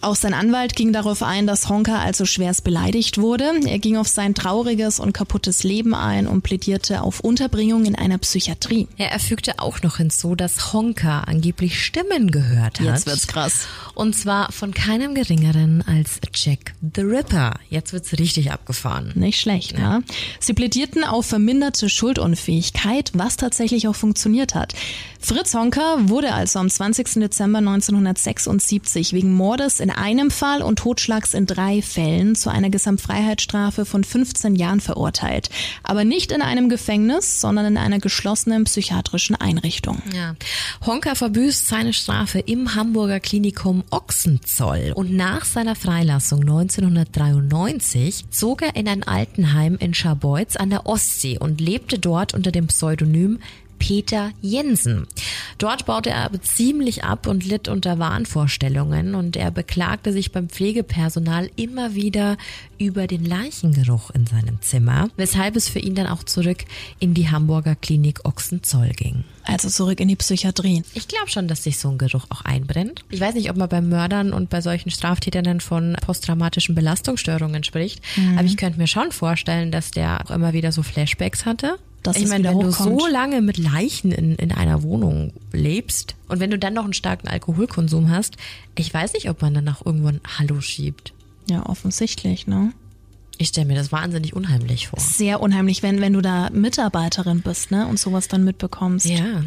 Auch 0.00 0.16
sein 0.16 0.34
Anwalt 0.34 0.76
ging 0.76 0.92
darauf 0.92 1.22
ein, 1.22 1.46
dass 1.46 1.68
Honka 1.68 1.98
also 2.00 2.24
schwerst 2.24 2.64
beleidigt 2.64 3.18
wurde. 3.18 3.52
Er 3.66 3.78
ging 3.78 3.96
auf 3.96 4.08
sein 4.08 4.34
trauriges 4.34 4.98
und 4.98 5.12
kaputtes 5.12 5.62
Leben 5.62 5.94
ein 5.94 6.26
und 6.26 6.42
plädierte 6.42 7.02
auf 7.02 7.20
Unterbringung 7.20 7.84
in 7.84 7.94
einer 7.94 8.18
Psychiatrie. 8.18 8.88
Ja, 8.96 9.06
er 9.06 9.20
fügte 9.20 9.58
auch 9.58 9.82
noch 9.82 9.98
hinzu, 9.98 10.34
dass 10.34 10.72
Honka 10.72 11.20
angeblich 11.20 11.84
Stimmen 11.84 12.30
gehört 12.30 12.80
hat. 12.80 12.86
Jetzt 12.86 13.06
wird's 13.06 13.26
krass. 13.26 13.66
Und 13.94 14.16
zwar 14.16 14.52
von 14.52 14.72
keinem 14.72 15.14
geringeren 15.14 15.82
als 15.86 16.20
Jack 16.34 16.74
the 16.94 17.02
Ripper. 17.02 17.54
Jetzt 17.68 17.92
wird's 17.92 18.12
richtig 18.12 18.50
abgefahren. 18.50 19.12
Nicht 19.14 19.40
schlecht, 19.40 19.78
ja. 19.78 20.00
Sie 20.38 20.54
plädierten 20.54 21.04
auf 21.04 21.26
verminderte 21.26 21.88
Schuldunfähigkeit, 21.88 23.10
was 23.14 23.36
tatsächlich 23.36 23.88
auch 23.88 23.96
funktioniert 23.96 24.54
hat. 24.54 24.74
Fritz 25.22 25.54
Honka 25.54 26.08
wurde 26.08 26.32
also 26.32 26.58
am 26.58 26.70
20. 26.70 27.14
Dezember 27.20 27.58
1976 27.58 29.12
wegen 29.12 29.34
Mordes 29.34 29.78
in 29.78 29.90
einem 29.90 30.30
Fall 30.30 30.62
und 30.62 30.78
Totschlags 30.78 31.34
in 31.34 31.44
drei 31.44 31.82
Fällen 31.82 32.34
zu 32.34 32.50
einer 32.50 32.70
Gesamtfreiheitsstrafe 32.70 33.84
von 33.84 34.02
15 34.02 34.56
Jahren 34.56 34.80
verurteilt. 34.80 35.50
Aber 35.82 36.04
nicht 36.04 36.32
in 36.32 36.40
einem 36.40 36.70
Gefängnis, 36.70 37.40
sondern 37.40 37.66
in 37.66 37.76
einer 37.76 37.98
geschlossenen 37.98 38.64
psychiatrischen 38.64 39.36
Einrichtung. 39.36 40.02
Ja. 40.14 40.34
Honka 40.86 41.14
verbüßt 41.14 41.68
seine 41.68 41.92
Strafe 41.92 42.38
im 42.40 42.74
Hamburger 42.74 43.20
Klinikum 43.20 43.84
Ochsenzoll 43.90 44.92
und 44.94 45.12
nach 45.12 45.44
seiner 45.44 45.76
Freilassung 45.76 46.40
1993 46.40 48.24
zog 48.30 48.62
er 48.62 48.74
in 48.74 48.88
ein 48.88 49.02
Altenheim 49.02 49.76
in 49.78 49.92
Scharbeutz 49.92 50.56
an 50.56 50.70
der 50.70 50.86
Ostsee 50.86 51.38
und 51.38 51.60
lebte 51.60 51.98
dort 51.98 52.32
unter 52.32 52.50
dem 52.50 52.68
Pseudonym 52.68 53.38
Peter 53.80 54.30
Jensen. 54.40 55.08
Dort 55.58 55.86
baute 55.86 56.10
er 56.10 56.24
aber 56.24 56.40
ziemlich 56.40 57.02
ab 57.02 57.26
und 57.26 57.44
litt 57.44 57.66
unter 57.66 57.98
Wahnvorstellungen 57.98 59.16
und 59.16 59.36
er 59.36 59.50
beklagte 59.50 60.12
sich 60.12 60.30
beim 60.30 60.48
Pflegepersonal 60.48 61.50
immer 61.56 61.94
wieder 61.94 62.36
über 62.78 63.08
den 63.08 63.24
Leichengeruch 63.24 64.10
in 64.10 64.26
seinem 64.26 64.62
Zimmer, 64.62 65.10
weshalb 65.16 65.56
es 65.56 65.68
für 65.68 65.80
ihn 65.80 65.96
dann 65.96 66.06
auch 66.06 66.22
zurück 66.22 66.64
in 67.00 67.14
die 67.14 67.30
Hamburger 67.30 67.74
Klinik 67.74 68.24
Ochsenzoll 68.24 68.90
ging. 68.90 69.24
Also 69.44 69.68
zurück 69.68 69.98
in 69.98 70.08
die 70.08 70.16
Psychiatrie. 70.16 70.84
Ich 70.94 71.08
glaube 71.08 71.28
schon, 71.28 71.48
dass 71.48 71.64
sich 71.64 71.78
so 71.78 71.88
ein 71.88 71.98
Geruch 71.98 72.26
auch 72.28 72.42
einbrennt. 72.42 73.04
Ich 73.10 73.20
weiß 73.20 73.34
nicht, 73.34 73.50
ob 73.50 73.56
man 73.56 73.68
bei 73.68 73.80
Mördern 73.80 74.32
und 74.32 74.50
bei 74.50 74.60
solchen 74.60 74.90
Straftätern 74.90 75.44
dann 75.44 75.60
von 75.60 75.96
posttraumatischen 76.00 76.74
Belastungsstörungen 76.74 77.64
spricht, 77.64 78.02
aber 78.36 78.44
ich 78.44 78.56
könnte 78.56 78.78
mir 78.78 78.86
schon 78.86 79.10
vorstellen, 79.10 79.72
dass 79.72 79.90
der 79.90 80.24
auch 80.24 80.30
immer 80.30 80.52
wieder 80.52 80.70
so 80.70 80.82
Flashbacks 80.82 81.46
hatte. 81.46 81.78
Dass 82.02 82.16
ich 82.16 82.24
es 82.24 82.28
meine, 82.30 82.44
wieder 82.44 82.58
wenn 82.58 82.66
du 82.66 82.70
so 82.70 83.06
lange 83.06 83.42
mit 83.42 83.58
Leichen 83.58 84.10
in, 84.10 84.34
in 84.36 84.52
einer 84.52 84.82
Wohnung 84.82 85.32
lebst 85.52 86.16
und 86.28 86.40
wenn 86.40 86.50
du 86.50 86.58
dann 86.58 86.74
noch 86.74 86.84
einen 86.84 86.94
starken 86.94 87.28
Alkoholkonsum 87.28 88.10
hast, 88.10 88.36
ich 88.76 88.92
weiß 88.92 89.12
nicht, 89.12 89.28
ob 89.28 89.42
man 89.42 89.52
danach 89.52 89.84
irgendwann 89.84 90.20
Hallo 90.38 90.60
schiebt. 90.60 91.12
Ja, 91.48 91.66
offensichtlich, 91.66 92.46
ne? 92.46 92.72
Ich 93.36 93.48
stelle 93.48 93.66
mir 93.66 93.74
das 93.74 93.90
wahnsinnig 93.90 94.34
unheimlich 94.34 94.88
vor. 94.88 95.00
Sehr 95.00 95.40
unheimlich, 95.40 95.82
wenn, 95.82 96.00
wenn 96.00 96.12
du 96.12 96.20
da 96.20 96.50
Mitarbeiterin 96.50 97.40
bist, 97.40 97.70
ne? 97.70 97.86
Und 97.86 97.98
sowas 97.98 98.28
dann 98.28 98.44
mitbekommst. 98.44 99.06
Ja. 99.06 99.42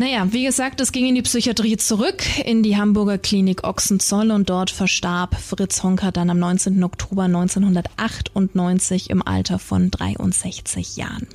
Naja, 0.00 0.28
wie 0.30 0.44
gesagt, 0.44 0.80
es 0.80 0.92
ging 0.92 1.06
in 1.06 1.16
die 1.16 1.22
Psychiatrie 1.22 1.76
zurück, 1.76 2.22
in 2.44 2.62
die 2.62 2.76
Hamburger 2.76 3.18
Klinik 3.18 3.64
Ochsenzoll 3.64 4.30
und 4.30 4.48
dort 4.48 4.70
verstarb 4.70 5.34
Fritz 5.34 5.82
Honka 5.82 6.12
dann 6.12 6.30
am 6.30 6.38
19. 6.38 6.84
Oktober 6.84 7.24
1998 7.24 9.10
im 9.10 9.26
Alter 9.26 9.58
von 9.58 9.90
63 9.90 10.96
Jahren. 10.96 11.26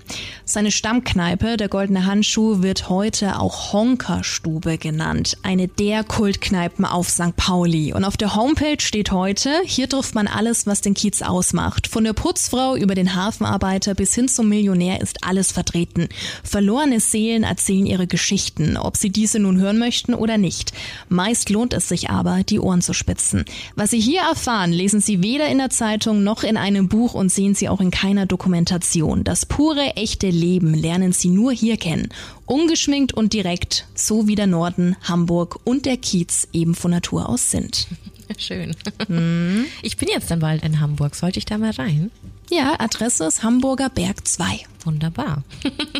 Seine 0.46 0.72
Stammkneipe, 0.72 1.58
der 1.58 1.68
Goldene 1.68 2.06
Handschuh, 2.06 2.62
wird 2.62 2.88
heute 2.88 3.38
auch 3.38 3.74
Honka-Stube 3.74 4.78
genannt, 4.78 5.38
eine 5.44 5.68
der 5.68 6.06
Kultkneipen 6.06 6.86
auf 6.86 7.10
St. 7.10 7.36
Pauli. 7.36 7.92
Und 7.92 8.06
auf 8.06 8.16
der 8.16 8.34
Homepage 8.34 8.80
steht 8.80 9.12
heute, 9.12 9.52
hier 9.66 9.90
trifft 9.90 10.16
man 10.16 10.28
alles, 10.28 10.68
was 10.68 10.80
den 10.80 10.94
Kiez 10.94 11.22
ausmacht. 11.22 11.88
Von 11.88 12.06
der 12.06 12.14
Putzfrau 12.14 12.78
über 12.78 12.96
den 12.96 13.14
Hafenarbeiter 13.14 13.94
bis 13.94 14.16
hin 14.16 14.30
zum 14.30 14.48
Millionär 14.48 15.02
ist 15.02 15.26
alles 15.26 15.52
vertreten. 15.52 16.08
Verlorene 16.46 17.02
Seelen 17.02 17.44
erzählen 17.44 17.86
ihre 17.86 18.08
Geschichten, 18.08 18.53
ob 18.82 18.98
sie 18.98 19.10
diese 19.10 19.40
nun 19.40 19.60
hören 19.60 19.80
möchten 19.80 20.14
oder 20.14 20.38
nicht. 20.38 20.74
Meist 21.10 21.50
lohnt 21.50 21.74
es 21.74 21.90
sich 21.90 22.10
aber, 22.10 22.44
die 22.44 22.60
Ohren 22.60 22.82
zu 22.82 22.94
spitzen. 22.94 23.46
Was 23.76 23.92
Sie 23.92 24.00
hier 24.00 24.22
erfahren, 24.22 24.72
lesen 24.72 25.02
Sie 25.02 25.22
weder 25.22 25.48
in 25.48 25.58
der 25.58 25.70
Zeitung 25.70 26.24
noch 26.24 26.44
in 26.44 26.58
einem 26.58 26.88
Buch 26.88 27.14
und 27.14 27.30
sehen 27.30 27.56
Sie 27.56 27.70
auch 27.70 27.82
in 27.82 27.92
keiner 27.92 28.26
Dokumentation. 28.26 29.24
Das 29.24 29.46
pure, 29.46 29.96
echte 29.96 30.30
Leben 30.30 30.74
lernen 30.74 31.14
Sie 31.14 31.30
nur 31.30 31.52
hier 31.52 31.78
kennen. 31.78 32.10
Ungeschminkt 32.46 33.14
und 33.14 33.34
direkt, 33.34 33.88
so 33.96 34.28
wie 34.28 34.36
der 34.36 34.48
Norden, 34.48 34.96
Hamburg 35.04 35.60
und 35.64 35.86
der 35.86 35.98
Kiez 35.98 36.48
eben 36.54 36.76
von 36.76 36.92
Natur 36.92 37.30
aus 37.30 37.52
sind. 37.52 37.88
Schön. 38.38 38.76
Ich 39.82 39.98
bin 39.98 40.08
jetzt 40.10 40.32
dann 40.32 40.40
bald 40.40 40.64
in 40.64 40.80
Hamburg. 40.80 41.16
Sollte 41.16 41.40
ich 41.40 41.46
da 41.46 41.58
mal 41.58 41.72
rein? 41.72 42.10
Ja, 42.56 42.80
Adresse 42.80 43.26
ist 43.26 43.42
Hamburger 43.42 43.90
Berg 43.90 44.28
2. 44.28 44.46
Wunderbar. 44.84 45.44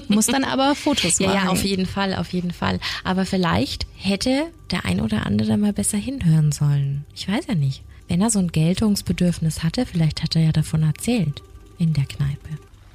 Muss 0.08 0.28
dann 0.28 0.44
aber 0.44 0.76
Fotos 0.76 1.18
ja, 1.20 1.30
machen. 1.30 1.46
ja, 1.46 1.52
auf 1.52 1.64
jeden 1.64 1.86
Fall, 1.88 2.14
auf 2.14 2.32
jeden 2.32 2.52
Fall. 2.52 2.80
Aber 3.04 3.26
vielleicht 3.26 3.88
hätte 3.96 4.52
der 4.70 4.86
ein 4.86 5.02
oder 5.02 5.26
andere 5.26 5.58
mal 5.58 5.74
besser 5.74 5.98
hinhören 5.98 6.52
sollen. 6.52 7.06
Ich 7.16 7.28
weiß 7.28 7.48
ja 7.48 7.56
nicht. 7.56 7.82
Wenn 8.08 8.22
er 8.22 8.30
so 8.30 8.38
ein 8.40 8.52
Geltungsbedürfnis 8.52 9.64
hatte, 9.64 9.86
vielleicht 9.88 10.22
hat 10.22 10.36
er 10.36 10.44
ja 10.44 10.52
davon 10.52 10.84
erzählt. 10.84 11.42
In 11.80 11.94
der 11.94 12.06
Kneipe. 12.06 12.50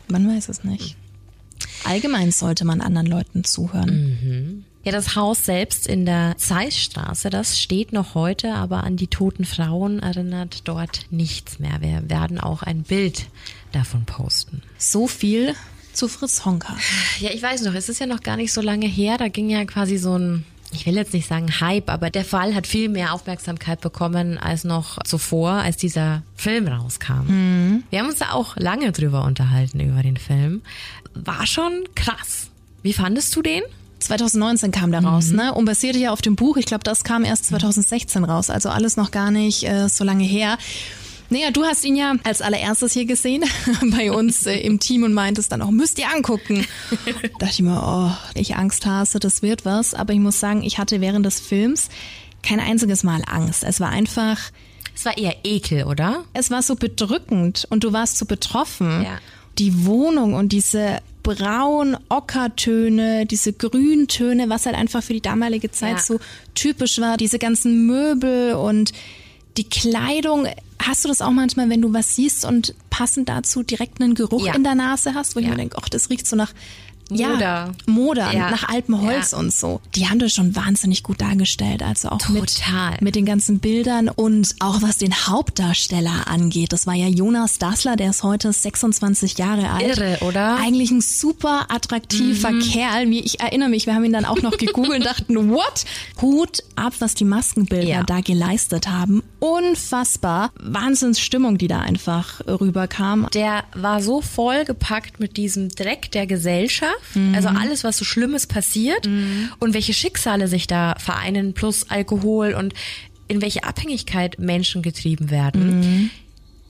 Man 0.09 0.29
weiß 0.29 0.51
es 0.51 0.63
nicht. 0.63 0.97
Allgemein 1.85 2.31
sollte 2.31 2.65
man 2.65 2.81
anderen 2.81 3.07
Leuten 3.09 3.43
zuhören. 3.43 4.65
Ja, 4.85 4.93
das 4.93 5.17
Haus 5.17 5.45
selbst 5.45 5.87
in 5.87 6.07
der 6.07 6.37
Zeissstraße, 6.39 7.31
das 7.31 7.61
steht 7.61 7.93
noch 7.93 8.15
heute, 8.15 8.55
aber 8.55 8.85
an 8.85 8.97
die 8.97 9.09
toten 9.09 9.45
Frauen 9.45 9.99
erinnert 9.99 10.63
dort 10.65 11.07
nichts 11.11 11.59
mehr. 11.59 11.81
Wir 11.81 12.09
werden 12.09 12.39
auch 12.41 12.63
ein 12.63 12.85
Bild 12.85 13.27
davon 13.73 14.05
posten. 14.05 14.63
So 14.79 15.09
viel 15.09 15.55
zu 15.93 16.09
Fritz 16.09 16.45
Honka. 16.45 16.77
Ja, 17.19 17.31
ich 17.31 17.43
weiß 17.43 17.63
noch, 17.63 17.75
es 17.75 17.89
ist 17.89 17.99
ja 17.99 18.07
noch 18.07 18.23
gar 18.23 18.37
nicht 18.37 18.53
so 18.53 18.61
lange 18.61 18.87
her, 18.87 19.19
da 19.19 19.29
ging 19.29 19.51
ja 19.51 19.65
quasi 19.65 19.99
so 19.99 20.17
ein 20.17 20.45
ich 20.71 20.85
will 20.85 20.97
jetzt 20.97 21.15
nicht 21.15 21.27
sagen 21.27 21.61
Hype, 21.61 21.89
aber 21.89 22.11
der 22.11 22.27
Fall 22.27 22.55
hat 22.55 22.67
viel 22.67 22.91
mehr 22.91 23.15
Aufmerksamkeit 23.15 23.81
bekommen 23.81 24.37
als 24.37 24.65
noch 24.65 25.03
zuvor, 25.03 25.53
als 25.53 25.79
dieser 25.79 26.23
Film 26.37 26.69
rauskam. 26.69 27.83
Wir 27.89 28.01
haben 28.01 28.09
uns 28.09 28.19
da 28.19 28.33
auch 28.33 28.55
lange 28.57 28.93
drüber 28.93 29.25
unterhalten 29.25 29.81
über 29.81 30.03
den 30.03 30.19
Film. 30.19 30.61
War 31.15 31.47
schon 31.47 31.89
krass. 31.95 32.51
Wie 32.83 32.93
fandest 32.93 33.35
du 33.35 33.41
den? 33.43 33.63
2019 34.01 34.71
kam 34.71 34.91
der 34.91 35.03
raus, 35.05 35.31
ne? 35.31 35.53
Und 35.55 35.65
basierte 35.65 35.99
ja 35.99 36.13
auf 36.13 36.23
dem 36.23 36.37
Buch. 36.37 36.57
Ich 36.57 36.67
glaube, 36.67 36.85
das 36.85 37.05
kam 37.05 37.25
erst 37.25 37.47
2016 37.47 38.25
raus. 38.25 38.51
Also 38.51 38.69
alles 38.69 38.97
noch 38.97 39.11
gar 39.11 39.31
nicht 39.31 39.65
äh, 39.65 39.89
so 39.89 40.05
lange 40.05 40.25
her. 40.25 40.57
Naja, 41.31 41.51
du 41.51 41.65
hast 41.65 41.85
ihn 41.85 41.95
ja 41.97 42.15
als 42.25 42.41
allererstes 42.41 42.95
hier 42.95 43.05
gesehen 43.05 43.45
bei 43.91 44.11
uns 44.13 44.47
äh, 44.47 44.57
im 44.61 44.81
Team 44.81 45.03
und 45.03 45.13
meintest 45.13 45.53
dann 45.53 45.61
auch, 45.61 45.71
müsst 45.71 45.99
ihr 45.99 46.11
angucken. 46.11 46.67
da 46.91 47.29
dachte 47.41 47.53
ich 47.53 47.63
mir, 47.63 47.83
oh, 47.85 48.11
ich 48.35 48.57
Angst 48.57 48.87
hasse, 48.87 49.19
das 49.19 49.43
wird 49.43 49.65
was. 49.65 49.93
Aber 49.95 50.13
ich 50.15 50.21
muss 50.21 50.41
sagen, 50.41 50.63
ich 50.63 50.79
hatte 50.79 51.01
während 51.01 51.27
des 51.27 51.41
Films 51.41 51.89
kein 52.43 52.61
einziges 52.61 53.03
Mal 53.03 53.23
Angst. 53.27 53.63
Es 53.65 53.79
war 53.81 53.91
einfach, 53.91 54.39
Es 54.95 55.05
war 55.05 55.19
eher 55.19 55.37
Ekel, 55.45 55.85
oder? 55.85 56.25
es 56.33 56.51
war 56.51 56.63
so 56.63 56.77
bedrückend 56.77 57.67
und 57.69 57.85
du 57.85 57.93
warst 57.93 58.17
so 58.17 58.25
betroffen. 58.25 59.03
Ja. 59.03 59.19
Die 59.59 59.85
Wohnung 59.85 60.35
und 60.35 60.53
diese 60.53 61.01
braun 61.37 61.97
Ockertöne, 62.09 63.27
diese 63.27 63.53
Grüntöne, 63.53 64.49
was 64.49 64.67
halt 64.67 64.77
einfach 64.77 65.03
für 65.03 65.13
die 65.13 65.21
damalige 65.21 65.71
Zeit 65.71 65.97
Ja. 65.97 66.03
so 66.03 66.21
typisch 66.55 67.01
war, 67.01 67.17
diese 67.17 67.39
ganzen 67.39 67.87
Möbel 67.87 68.55
und 68.55 68.93
die 69.57 69.69
Kleidung. 69.69 70.47
Hast 70.81 71.05
du 71.05 71.09
das 71.09 71.21
auch 71.21 71.33
manchmal, 71.33 71.69
wenn 71.71 71.83
du 71.83 71.93
was 71.93 72.15
siehst 72.17 72.45
und 72.45 72.75
passend 72.91 73.29
dazu 73.29 73.63
direkt 73.63 74.01
einen 74.01 74.15
Geruch 74.15 74.47
Ja. 74.47 74.55
in 74.55 74.63
der 74.65 74.75
Nase 74.77 75.15
hast, 75.15 75.35
wo 75.37 75.41
ich 75.41 75.47
mir 75.49 75.57
denke, 75.57 75.77
ach, 75.81 75.89
das 75.89 76.09
riecht 76.11 76.27
so 76.27 76.37
nach. 76.37 76.53
Ja, 77.11 77.71
Moder, 77.87 78.33
Ja. 78.35 78.51
nach 78.51 78.69
altem 78.69 79.01
Holz 79.01 79.33
Ja. 79.33 79.39
und 79.39 79.53
so. 79.53 79.81
Die 79.95 80.09
haben 80.09 80.19
das 80.19 80.33
schon 80.33 80.55
wahnsinnig 80.55 81.03
gut 81.03 81.21
dargestellt, 81.21 81.83
also 81.83 82.11
auch 82.11 82.29
mit, 82.29 82.55
Total. 82.57 82.97
mit 83.01 83.15
den 83.17 83.25
ganzen 83.25 83.59
Bildern 83.61 84.09
und 84.09 84.55
auch 84.61 84.83
was 84.83 84.99
den 84.99 85.15
Hauptdarsteller 85.15 86.27
angeht. 86.29 86.73
Das 86.73 86.87
war 86.87 86.95
ja 86.95 87.07
Jonas 87.09 87.59
Dassler, 87.59 87.97
der 87.97 88.11
ist 88.11 88.23
heute 88.23 88.53
26 88.53 89.39
Jahre 89.39 89.71
alt. 89.71 89.99
Irre, 89.99 90.19
oder? 90.21 90.57
Mhm. 90.59 90.63
Eigentlich 90.65 90.91
ein 90.91 91.01
super 91.01 91.67
attraktiver 91.71 92.53
Kerl. 92.61 93.09
Wie 93.11 93.21
ich 93.21 93.41
erinnere 93.41 93.69
mich, 93.71 93.87
wir 93.87 93.95
haben 93.95 94.05
ihn 94.05 94.13
dann 94.13 94.25
auch 94.25 94.43
noch 94.43 94.57
gegoogelt 94.59 94.99
und 94.99 95.05
dachten, 95.07 95.35
what? 95.51 95.85
Hut 96.21 96.63
ab, 96.77 96.93
was 96.99 97.15
die 97.15 97.25
Maskenbilder 97.25 97.87
Ja. 97.89 98.03
da 98.03 98.21
geleistet 98.21 98.89
haben. 98.89 99.23
Unfassbar. 99.41 100.53
Wahnsinnsstimmung, 100.61 101.59
die 101.59 101.69
da 101.69 101.81
einfach 101.81 102.41
rüberkam. 102.47 103.29
Der 103.35 103.65
war 103.75 104.03
so 104.03 104.21
vollgepackt 104.21 105.21
mit 105.21 105.37
diesem 105.37 105.69
Dreck 105.69 106.11
der 106.13 106.27
Gesellschaft, 106.27 107.15
Mhm. 107.15 107.35
also 107.35 107.49
alles, 107.49 107.85
was 107.85 107.99
so 107.99 108.05
Schlimmes 108.05 108.47
passiert 108.47 109.07
und 109.07 109.75
welche 109.75 109.95
Schicksale 109.95 110.49
sich 110.49 110.67
da 110.67 110.95
vereinen, 110.99 111.55
plus 111.55 111.89
Alkohol 111.91 112.55
und 112.55 112.75
in 113.29 113.43
welche 113.43 113.65
Abhängigkeit 113.65 114.39
Menschen 114.39 114.83
getrieben 114.83 115.31
werden. 115.31 115.81
Mhm. 115.81 116.11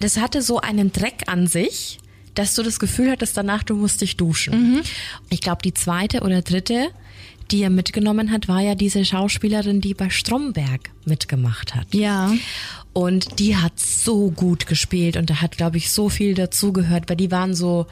Das 0.00 0.16
hatte 0.18 0.42
so 0.42 0.60
einen 0.60 0.92
Dreck 0.92 1.24
an 1.26 1.46
sich, 1.46 1.98
dass 2.34 2.54
du 2.54 2.62
das 2.62 2.78
Gefühl 2.78 3.10
hattest, 3.10 3.36
danach 3.36 3.62
du 3.64 3.74
musst 3.74 4.00
dich 4.00 4.16
duschen. 4.16 4.74
Mhm. 4.74 4.80
Ich 5.30 5.40
glaube, 5.40 5.62
die 5.64 5.74
zweite 5.74 6.20
oder 6.20 6.42
dritte, 6.42 6.88
die 7.50 7.62
er 7.62 7.70
mitgenommen 7.70 8.30
hat, 8.30 8.48
war 8.48 8.60
ja 8.60 8.74
diese 8.74 9.04
Schauspielerin, 9.04 9.80
die 9.80 9.94
bei 9.94 10.10
Stromberg 10.10 10.90
mitgemacht 11.04 11.74
hat. 11.74 11.94
Ja. 11.94 12.32
Und 12.92 13.38
die 13.38 13.56
hat 13.56 13.78
so 13.78 14.30
gut 14.30 14.66
gespielt 14.66 15.16
und 15.16 15.30
da 15.30 15.40
hat, 15.40 15.56
glaube 15.56 15.76
ich, 15.76 15.90
so 15.90 16.08
viel 16.08 16.34
dazugehört, 16.34 17.08
weil 17.08 17.16
die 17.16 17.30
waren 17.30 17.54
so, 17.54 17.86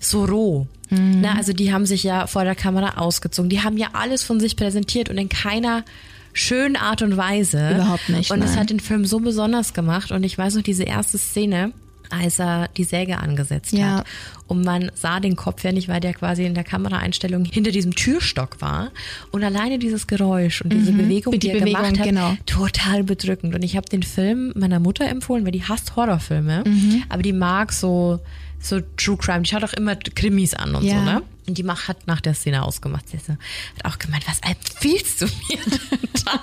so 0.00 0.24
roh. 0.24 0.66
Na, 0.90 1.34
also 1.36 1.52
die 1.52 1.72
haben 1.72 1.86
sich 1.86 2.04
ja 2.04 2.26
vor 2.26 2.44
der 2.44 2.54
Kamera 2.54 2.98
ausgezogen. 2.98 3.48
Die 3.48 3.62
haben 3.62 3.76
ja 3.76 3.88
alles 3.94 4.22
von 4.22 4.38
sich 4.38 4.54
präsentiert 4.54 5.08
und 5.08 5.18
in 5.18 5.28
keiner 5.28 5.84
schönen 6.32 6.76
Art 6.76 7.02
und 7.02 7.16
Weise. 7.16 7.70
Überhaupt 7.74 8.08
nicht, 8.08 8.30
Und 8.30 8.42
es 8.42 8.50
nein. 8.50 8.60
hat 8.60 8.70
den 8.70 8.80
Film 8.80 9.04
so 9.04 9.18
besonders 9.20 9.72
gemacht. 9.72 10.12
Und 10.12 10.24
ich 10.24 10.36
weiß 10.36 10.54
noch, 10.54 10.62
diese 10.62 10.84
erste 10.84 11.18
Szene, 11.18 11.72
als 12.10 12.38
er 12.38 12.68
die 12.76 12.84
Säge 12.84 13.18
angesetzt 13.18 13.72
Ja. 13.72 13.98
hat. 13.98 14.06
Und 14.46 14.64
man 14.64 14.90
sah 14.94 15.20
den 15.20 15.36
Kopf 15.36 15.64
ja 15.64 15.72
nicht, 15.72 15.88
weil 15.88 16.00
der 16.00 16.12
quasi 16.14 16.44
in 16.44 16.54
der 16.54 16.64
Kameraeinstellung 16.64 17.44
hinter 17.44 17.70
diesem 17.70 17.94
Türstock 17.94 18.60
war. 18.60 18.90
Und 19.30 19.42
alleine 19.42 19.78
dieses 19.78 20.06
Geräusch 20.06 20.60
und 20.62 20.72
diese 20.72 20.92
Bewegung, 20.92 21.32
Die 21.32 21.38
die, 21.38 21.48
er 21.50 21.60
Bewegung, 21.60 21.82
gemacht 21.82 21.98
hat, 21.98 22.06
genau. 22.06 22.36
total 22.46 23.04
bedrückend. 23.04 23.54
Und 23.54 23.62
ich 23.62 23.76
habe 23.76 23.88
den 23.88 24.02
Film 24.02 24.52
meiner 24.54 24.80
Mutter 24.80 25.08
empfohlen, 25.08 25.44
weil 25.44 25.52
die 25.52 25.62
hasst 25.64 25.96
Horrorfilme, 25.96 26.64
Mhm. 26.66 27.02
aber 27.08 27.22
die 27.22 27.32
mag 27.32 27.72
so 27.72 28.20
so 28.60 28.80
True 28.96 29.18
Crime. 29.18 29.42
Die 29.42 29.50
schaut 29.50 29.62
auch 29.62 29.74
immer 29.74 29.94
Krimis 29.94 30.54
an 30.54 30.74
und 30.74 30.84
Ja. 30.84 30.94
so, 30.98 31.04
ne? 31.04 31.22
Und 31.46 31.58
die 31.58 31.62
macht, 31.62 31.88
hat 31.88 32.06
nach 32.06 32.20
der 32.20 32.34
Szene 32.34 32.62
ausgemacht. 32.62 33.08
Sie 33.08 33.18
hat 33.18 33.84
auch 33.84 33.98
gemeint, 33.98 34.26
was 34.26 34.40
empfiehlst 34.40 35.20
du 35.20 35.26
mir 35.26 35.58
denn 35.90 36.08
da? 36.24 36.40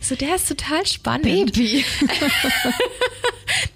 So, 0.00 0.14
der 0.14 0.36
ist 0.36 0.48
total 0.48 0.86
spannend. 0.86 1.52
Baby. 1.52 1.84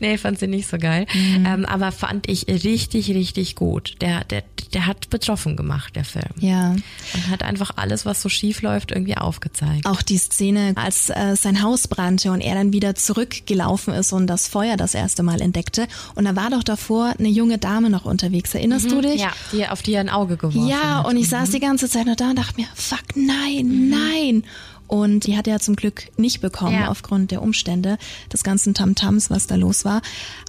Nee, 0.00 0.18
fand 0.18 0.38
sie 0.38 0.46
nicht 0.46 0.68
so 0.68 0.78
geil. 0.78 1.06
Mhm. 1.14 1.46
Ähm, 1.46 1.64
aber 1.64 1.92
fand 1.92 2.28
ich 2.28 2.46
richtig, 2.48 3.10
richtig 3.10 3.54
gut. 3.54 3.94
Der, 4.00 4.24
der, 4.24 4.42
der 4.74 4.86
hat 4.86 5.10
betroffen 5.10 5.56
gemacht, 5.56 5.96
der 5.96 6.04
Film. 6.04 6.32
Ja. 6.38 6.70
Und 6.72 7.30
hat 7.30 7.42
einfach 7.42 7.72
alles, 7.76 8.04
was 8.04 8.22
so 8.22 8.28
schief 8.28 8.62
läuft, 8.62 8.90
irgendwie 8.90 9.16
aufgezeigt. 9.16 9.86
Auch 9.86 10.02
die 10.02 10.18
Szene, 10.18 10.72
als 10.76 11.10
äh, 11.10 11.36
sein 11.36 11.62
Haus 11.62 11.88
brannte 11.88 12.32
und 12.32 12.40
er 12.40 12.54
dann 12.54 12.72
wieder 12.72 12.94
zurückgelaufen 12.94 13.94
ist 13.94 14.12
und 14.12 14.26
das 14.26 14.48
Feuer 14.48 14.76
das 14.76 14.94
erste 14.94 15.22
Mal 15.22 15.40
entdeckte. 15.40 15.86
Und 16.14 16.24
da 16.24 16.36
war 16.36 16.50
doch 16.50 16.62
davor 16.62 17.14
eine 17.18 17.28
junge 17.28 17.58
Dame 17.58 17.90
noch 17.90 18.04
unterwegs. 18.04 18.54
Erinnerst 18.54 18.90
du 18.90 19.00
dich? 19.00 19.20
Ja, 19.20 19.32
die, 19.52 19.66
auf 19.68 19.82
die 19.82 19.94
er 19.94 20.00
ein 20.00 20.10
Auge 20.10 20.36
geworfen 20.36 20.61
Ja, 20.68 21.00
und 21.00 21.16
ich 21.16 21.28
saß 21.28 21.50
die 21.50 21.60
ganze 21.60 21.88
Zeit 21.88 22.06
nur 22.06 22.16
da 22.16 22.30
und 22.30 22.38
dachte 22.38 22.60
mir, 22.60 22.66
fuck, 22.74 23.02
nein, 23.14 23.88
nein. 23.90 24.44
Und 24.86 25.26
die 25.26 25.36
hat 25.38 25.46
er 25.46 25.58
zum 25.60 25.74
Glück 25.76 26.10
nicht 26.18 26.40
bekommen 26.42 26.74
Ja. 26.74 26.88
aufgrund 26.88 27.30
der 27.30 27.40
Umstände 27.42 27.96
des 28.32 28.42
ganzen 28.42 28.74
Tamtams, 28.74 29.30
was 29.30 29.46
da 29.46 29.54
los 29.54 29.84
war. 29.86 30.02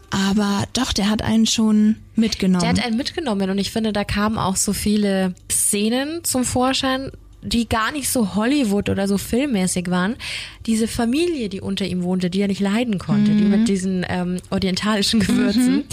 Aber 0.10 0.66
doch, 0.74 0.92
der 0.94 1.10
hat 1.10 1.22
einen 1.22 1.46
schon 1.48 1.96
mitgenommen. 2.16 2.62
Der 2.62 2.70
hat 2.70 2.86
einen 2.86 2.98
mitgenommen 2.98 3.50
und 3.50 3.58
ich 3.58 3.72
finde, 3.72 3.94
da 3.94 4.04
kamen 4.04 4.38
auch 4.38 4.58
so 4.58 4.74
viele 4.74 5.34
Szenen 5.50 6.24
zum 6.24 6.44
Vorschein, 6.44 7.12
die 7.44 7.68
gar 7.68 7.92
nicht 7.92 8.10
so 8.10 8.36
Hollywood 8.36 8.90
oder 8.90 9.08
so 9.08 9.18
filmmäßig 9.18 9.90
waren. 9.90 10.16
Diese 10.66 10.88
Familie, 10.88 11.50
die 11.50 11.62
unter 11.62 11.86
ihm 11.86 12.04
wohnte, 12.04 12.30
die 12.30 12.42
er 12.42 12.48
nicht 12.48 12.62
leiden 12.62 12.98
konnte, 12.98 13.32
die 13.32 13.44
mit 13.44 13.68
diesen 13.68 14.06
ähm, 14.08 14.38
orientalischen 14.50 15.20
Gewürzen. 15.20 15.84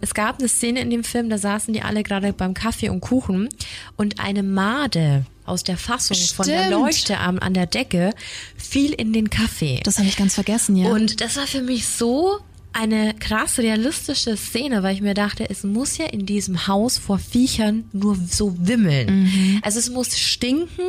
Es 0.00 0.14
gab 0.14 0.38
eine 0.38 0.48
Szene 0.48 0.80
in 0.80 0.90
dem 0.90 1.04
Film, 1.04 1.28
da 1.28 1.38
saßen 1.38 1.74
die 1.74 1.82
alle 1.82 2.02
gerade 2.02 2.32
beim 2.32 2.54
Kaffee 2.54 2.88
und 2.88 3.00
Kuchen 3.00 3.48
und 3.96 4.20
eine 4.20 4.42
Made 4.42 5.24
aus 5.44 5.64
der 5.64 5.76
Fassung 5.76 6.16
von 6.16 6.46
der 6.46 6.64
Stimmt. 6.64 6.70
Leuchte 6.70 7.18
an, 7.18 7.38
an 7.38 7.54
der 7.54 7.66
Decke 7.66 8.14
fiel 8.56 8.92
in 8.92 9.12
den 9.12 9.28
Kaffee. 9.28 9.80
das 9.82 9.98
habe 9.98 10.08
ich 10.08 10.16
ganz 10.16 10.34
vergessen, 10.34 10.76
ja. 10.76 10.90
Und 10.90 11.20
das 11.20 11.36
war 11.36 11.46
für 11.46 11.62
mich 11.62 11.86
so 11.88 12.38
eine 12.72 13.14
krass 13.14 13.58
realistische 13.58 14.36
Szene, 14.36 14.82
weil 14.82 14.94
ich 14.94 15.02
mir 15.02 15.14
dachte, 15.14 15.48
es 15.48 15.62
muss 15.62 15.98
ja 15.98 16.06
in 16.06 16.26
diesem 16.26 16.66
Haus 16.66 16.98
vor 16.98 17.18
Viechern 17.18 17.84
nur 17.92 18.16
so 18.16 18.54
wimmeln. 18.58 19.22
Mhm. 19.22 19.60
Also 19.62 19.78
es 19.78 19.90
muss 19.90 20.18
stinken, 20.18 20.84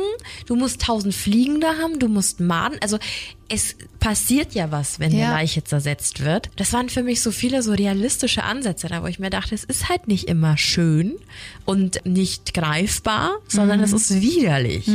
du 0.46 0.56
musst 0.56 0.80
tausend 0.82 1.14
Fliegen 1.14 1.60
da 1.60 1.74
haben, 1.78 1.98
du 1.98 2.08
musst 2.08 2.40
Maden, 2.40 2.78
also 2.80 2.98
es 3.48 3.76
passiert 4.00 4.54
ja 4.54 4.70
was, 4.70 4.98
wenn 5.00 5.12
Ja. 5.12 5.26
eine 5.26 5.34
Leiche 5.34 5.62
zersetzt 5.64 6.24
wird. 6.24 6.50
Das 6.56 6.72
waren 6.72 6.88
für 6.88 7.02
mich 7.02 7.20
so 7.22 7.30
viele 7.30 7.62
so 7.62 7.72
realistische 7.72 8.42
Ansätze 8.42 8.88
da, 8.88 9.02
wo 9.02 9.06
ich 9.06 9.18
mir 9.18 9.30
dachte, 9.30 9.54
es 9.54 9.64
ist 9.64 9.88
halt 9.88 10.08
nicht 10.08 10.24
immer 10.28 10.56
schön 10.56 11.12
und 11.64 12.04
nicht 12.06 12.54
greifbar, 12.54 13.32
sondern 13.48 13.78
Mhm. 13.78 13.84
es 13.84 13.92
ist 13.92 14.20
widerlich. 14.20 14.88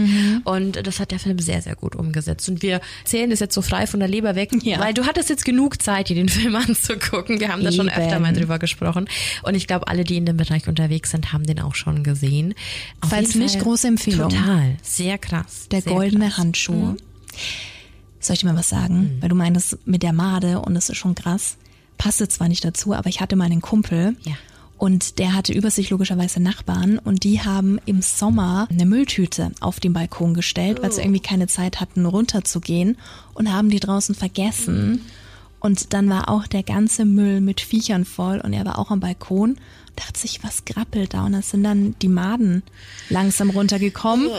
Und 0.46 0.86
das 0.86 1.00
hat 1.00 1.12
der 1.12 1.20
Film 1.20 1.40
sehr, 1.40 1.62
sehr 1.62 1.76
gut 1.76 1.96
umgesetzt. 1.96 2.50
Und 2.50 2.62
wir 2.62 2.82
zählen 3.06 3.30
das 3.30 3.40
jetzt 3.40 3.54
so 3.56 3.62
frei 3.62 3.88
von 3.88 4.00
der 4.00 4.10
Leber 4.10 4.36
weg, 4.36 4.52
Ja. 4.64 4.80
weil 4.80 4.94
du 4.94 5.06
hattest 5.06 5.30
jetzt 5.30 5.46
genug 5.46 5.82
Zeit, 5.82 6.10
dir 6.10 6.16
den 6.16 6.30
Film 6.30 6.56
anzugucken. 6.56 7.40
Wir 7.40 7.50
haben 7.50 7.64
da 7.64 7.72
schon 7.72 7.90
öfter 7.90 8.20
mal 8.20 8.34
drüber 8.34 8.60
gesprochen. 8.60 9.08
Und 9.44 9.56
ich 9.56 9.68
glaube, 9.68 9.88
alle, 9.88 10.04
die 10.04 10.18
in 10.18 10.26
dem 10.26 10.38
Bereich 10.38 10.68
unterwegs 10.68 11.12
sind, 11.12 11.34
haben 11.34 11.46
den 11.46 11.60
auch 11.60 11.76
schon 11.76 12.04
gesehen. 12.04 12.54
Auf 13.02 13.10
Falls 13.12 13.36
nicht, 13.36 13.60
große 13.60 13.88
Empfehlung. 13.88 14.30
Total. 14.30 14.76
Sehr 14.82 15.18
krass. 15.18 15.68
Der 15.72 15.82
sehr 15.82 15.94
goldene 15.94 16.28
krass. 16.28 16.38
Handschuh. 16.38 16.96
Soll 18.20 18.36
ich 18.36 18.42
dir 18.42 18.48
mal 18.48 18.58
was 18.58 18.70
sagen? 18.70 19.18
Weil 19.22 19.30
du 19.30 19.36
meintest 19.36 19.78
mit 19.86 20.04
der 20.04 20.14
Made 20.14 20.60
und 20.60 20.74
das 20.74 20.90
ist 20.90 20.98
schon 20.98 21.16
krass. 21.16 21.58
Passte 21.98 22.28
zwar 22.28 22.48
nicht 22.48 22.64
dazu, 22.64 22.94
aber 22.94 23.10
ich 23.10 23.22
hatte 23.22 23.36
mal 23.36 23.46
einen 23.46 23.62
Kumpel 23.62 24.16
Ja. 24.24 24.34
Und 24.78 25.20
der 25.20 25.34
hatte 25.34 25.52
über 25.52 25.72
sich 25.72 25.90
logischerweise 25.90 26.40
Nachbarn 26.40 27.00
und 27.00 27.26
die 27.26 27.42
haben 27.42 27.80
im 27.86 28.02
Sommer 28.02 28.66
eine 28.72 28.86
Mülltüte 28.86 29.52
auf 29.60 29.82
den 29.82 29.92
Balkon 29.92 30.34
gestellt, 30.34 30.82
weil 30.82 30.94
sie 30.94 31.02
irgendwie 31.02 31.20
keine 31.20 31.48
Zeit 31.48 31.82
hatten, 31.82 32.06
runterzugehen 32.06 32.98
und 33.34 33.52
haben 33.52 33.70
die 33.70 33.82
draußen 33.82 34.16
vergessen. 34.16 35.02
Und 35.60 35.94
dann 35.94 36.10
war 36.10 36.30
auch 36.30 36.48
der 36.48 36.64
ganze 36.64 37.06
Müll 37.06 37.42
mit 37.42 37.62
Viechern 37.62 38.06
voll 38.06 38.40
und 38.40 38.54
er 38.54 38.66
war 38.66 38.80
auch 38.80 38.92
am 38.92 39.00
Balkon 39.00 39.58
dachte 40.00 40.20
sich, 40.20 40.44
was 40.44 40.66
grappelt 40.66 41.14
da? 41.14 41.26
Und 41.26 41.34
das 41.34 41.52
sind 41.52 41.64
dann 41.64 41.96
die 42.02 42.08
Maden 42.08 42.64
langsam 43.10 43.50
runtergekommen, 43.50 44.30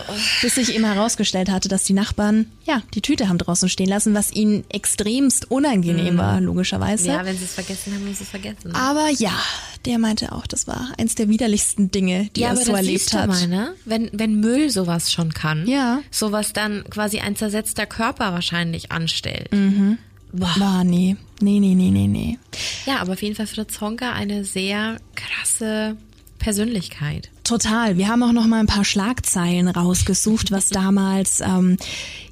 bis 0.43 0.55
sich 0.55 0.75
eben 0.75 0.85
herausgestellt 0.85 1.51
hatte, 1.51 1.69
dass 1.69 1.85
die 1.85 1.93
Nachbarn, 1.93 2.47
ja, 2.65 2.83
die 2.95 3.01
Tüte 3.01 3.29
haben 3.29 3.39
draußen 3.39 3.69
stehen 3.69 3.89
lassen, 3.89 4.15
was 4.15 4.33
ihnen 4.33 4.65
extremst 4.71 5.51
unangenehm 5.51 6.19
war, 6.19 6.41
logischerweise. 6.41 7.09
Ja, 7.09 7.25
wenn 7.25 7.37
sie 7.37 7.45
es 7.45 7.55
vergessen 7.55 7.95
haben, 7.95 8.05
haben 8.07 8.15
sie 8.15 8.23
es 8.25 8.29
vergessen. 8.31 8.75
Aber 8.75 9.09
ja, 9.11 9.33
der 9.85 9.99
meinte 9.99 10.33
auch, 10.33 10.47
das 10.47 10.67
war 10.67 10.93
eins 10.99 11.15
der 11.15 11.29
widerlichsten 11.29 11.91
Dinge, 11.91 12.31
die 12.37 12.41
ja, 12.41 12.51
er 12.51 12.57
so 12.57 12.73
erlebt 12.73 13.13
hat. 13.13 13.29
Mal, 13.29 13.49
ne? 13.49 13.75
wenn, 13.85 14.11
wenn 14.13 14.41
Müll 14.41 14.71
sowas 14.71 15.13
schon 15.13 15.33
kann, 15.35 15.67
Ja. 15.67 16.01
sowas 16.11 16.53
dann 16.53 16.85
quasi 16.91 17.21
ein 17.21 17.37
zersetzter 17.37 17.87
Körper 17.87 18.33
wahrscheinlich 18.33 18.93
anstellt. 18.93 19.53
Mhm. 19.53 19.99
Boah. 20.33 20.85
Nee. 20.85 21.17
Nee, 21.41 21.59
nee, 21.59 21.75
nee, 21.75 21.91
nee, 21.91 22.07
nee. 22.07 22.39
Ja, 22.87 22.99
aber 23.01 23.15
auf 23.15 23.23
jeden 23.23 23.35
Fall 23.35 23.47
Fritz 23.47 23.81
Honka 23.81 24.13
eine 24.13 24.45
sehr 24.45 24.99
krasse 25.15 25.97
Persönlichkeit. 26.39 27.31
Total. 27.51 27.97
Wir 27.97 28.07
haben 28.07 28.23
auch 28.23 28.31
noch 28.31 28.47
mal 28.47 28.61
ein 28.61 28.67
paar 28.67 28.85
Schlagzeilen 28.85 29.67
rausgesucht, 29.67 30.53
was 30.53 30.69
damals 30.69 31.41
ähm, 31.41 31.79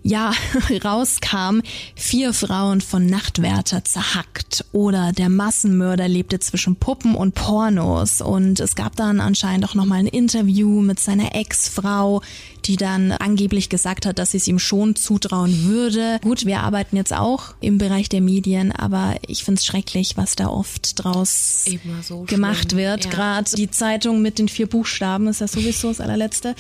ja 0.05 0.33
rauskam. 0.85 1.61
Vier 1.97 2.33
Frauen 2.33 2.81
von 2.81 3.05
Nachtwärter 3.05 3.85
zerhackt 3.85 4.65
oder 4.71 5.11
der 5.11 5.29
Massenmörder 5.29 6.07
lebte 6.07 6.39
zwischen 6.39 6.77
Puppen 6.77 7.17
und 7.17 7.35
Pornos 7.35 8.21
und 8.21 8.61
es 8.61 8.77
gab 8.77 8.95
dann 8.95 9.19
anscheinend 9.19 9.65
auch 9.65 9.75
noch 9.75 9.87
mal 9.87 9.97
ein 9.97 10.07
Interview 10.07 10.83
mit 10.83 11.01
seiner 11.01 11.35
Ex-Frau, 11.35 12.23
die 12.65 12.77
dann 12.77 13.11
angeblich 13.11 13.69
gesagt 13.69 14.07
hat, 14.07 14.21
dass 14.21 14.31
sie 14.31 14.37
es 14.37 14.47
ihm 14.47 14.61
schon 14.61 14.95
zutrauen 14.95 15.65
würde. 15.65 16.21
Gut, 16.23 16.47
wir 16.47 16.61
arbeiten 16.61 16.95
jetzt 16.95 17.13
auch 17.13 17.55
im 17.61 17.79
Bereich 17.79 18.09
der 18.09 18.21
Medien, 18.21 18.71
aber 18.71 19.17
ich 19.27 19.43
find's 19.43 19.67
schrecklich, 19.67 20.17
was 20.17 20.37
da 20.37 20.47
oft 20.47 21.03
draus 21.03 21.65
so 22.03 22.23
gemacht 22.23 22.71
schlimm. 22.71 22.79
wird. 22.79 23.05
Ja. 23.07 23.11
Gerade 23.11 23.51
die 23.57 23.71
Zeitung 23.71 24.23
mit 24.23 24.39
den 24.39 24.49
vier 24.49 24.69
Buchstaben 24.69 25.08
ist 25.29 25.41
ja 25.41 25.49
sowieso 25.49 25.89
das 25.89 26.01
allerletzte. 26.01 26.55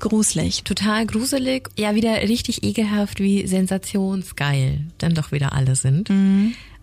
Gruselig. 0.00 0.64
Total 0.64 1.06
gruselig. 1.06 1.68
Ja, 1.76 1.94
wieder 1.94 2.14
richtig 2.22 2.62
ekelhaft, 2.62 3.20
wie 3.20 3.46
sensationsgeil 3.46 4.80
dann 4.98 5.14
doch 5.14 5.32
wieder 5.32 5.52
alle 5.52 5.76
sind. 5.76 6.10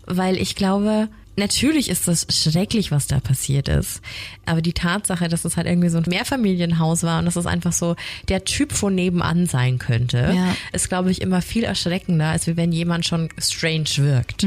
Weil 0.06 0.36
ich 0.36 0.56
glaube, 0.56 1.08
natürlich 1.36 1.88
ist 1.88 2.08
das 2.08 2.26
schrecklich, 2.30 2.90
was 2.90 3.06
da 3.06 3.20
passiert 3.20 3.68
ist. 3.68 4.00
Aber 4.46 4.60
die 4.62 4.72
Tatsache, 4.72 5.28
dass 5.28 5.44
es 5.44 5.56
halt 5.56 5.66
irgendwie 5.66 5.88
so 5.88 5.98
ein 5.98 6.04
Mehrfamilienhaus 6.06 7.02
war 7.02 7.18
und 7.18 7.24
dass 7.26 7.36
es 7.36 7.46
einfach 7.46 7.72
so 7.72 7.96
der 8.28 8.44
Typ 8.44 8.72
von 8.72 8.94
nebenan 8.94 9.46
sein 9.46 9.78
könnte, 9.78 10.32
Ja. 10.34 10.54
ist, 10.72 10.88
glaube 10.88 11.10
ich, 11.10 11.20
immer 11.22 11.42
viel 11.42 11.64
erschreckender, 11.64 12.26
als 12.30 12.46
wenn 12.56 12.72
jemand 12.72 13.06
schon 13.06 13.28
strange 13.38 13.88
wirkt. 13.96 14.42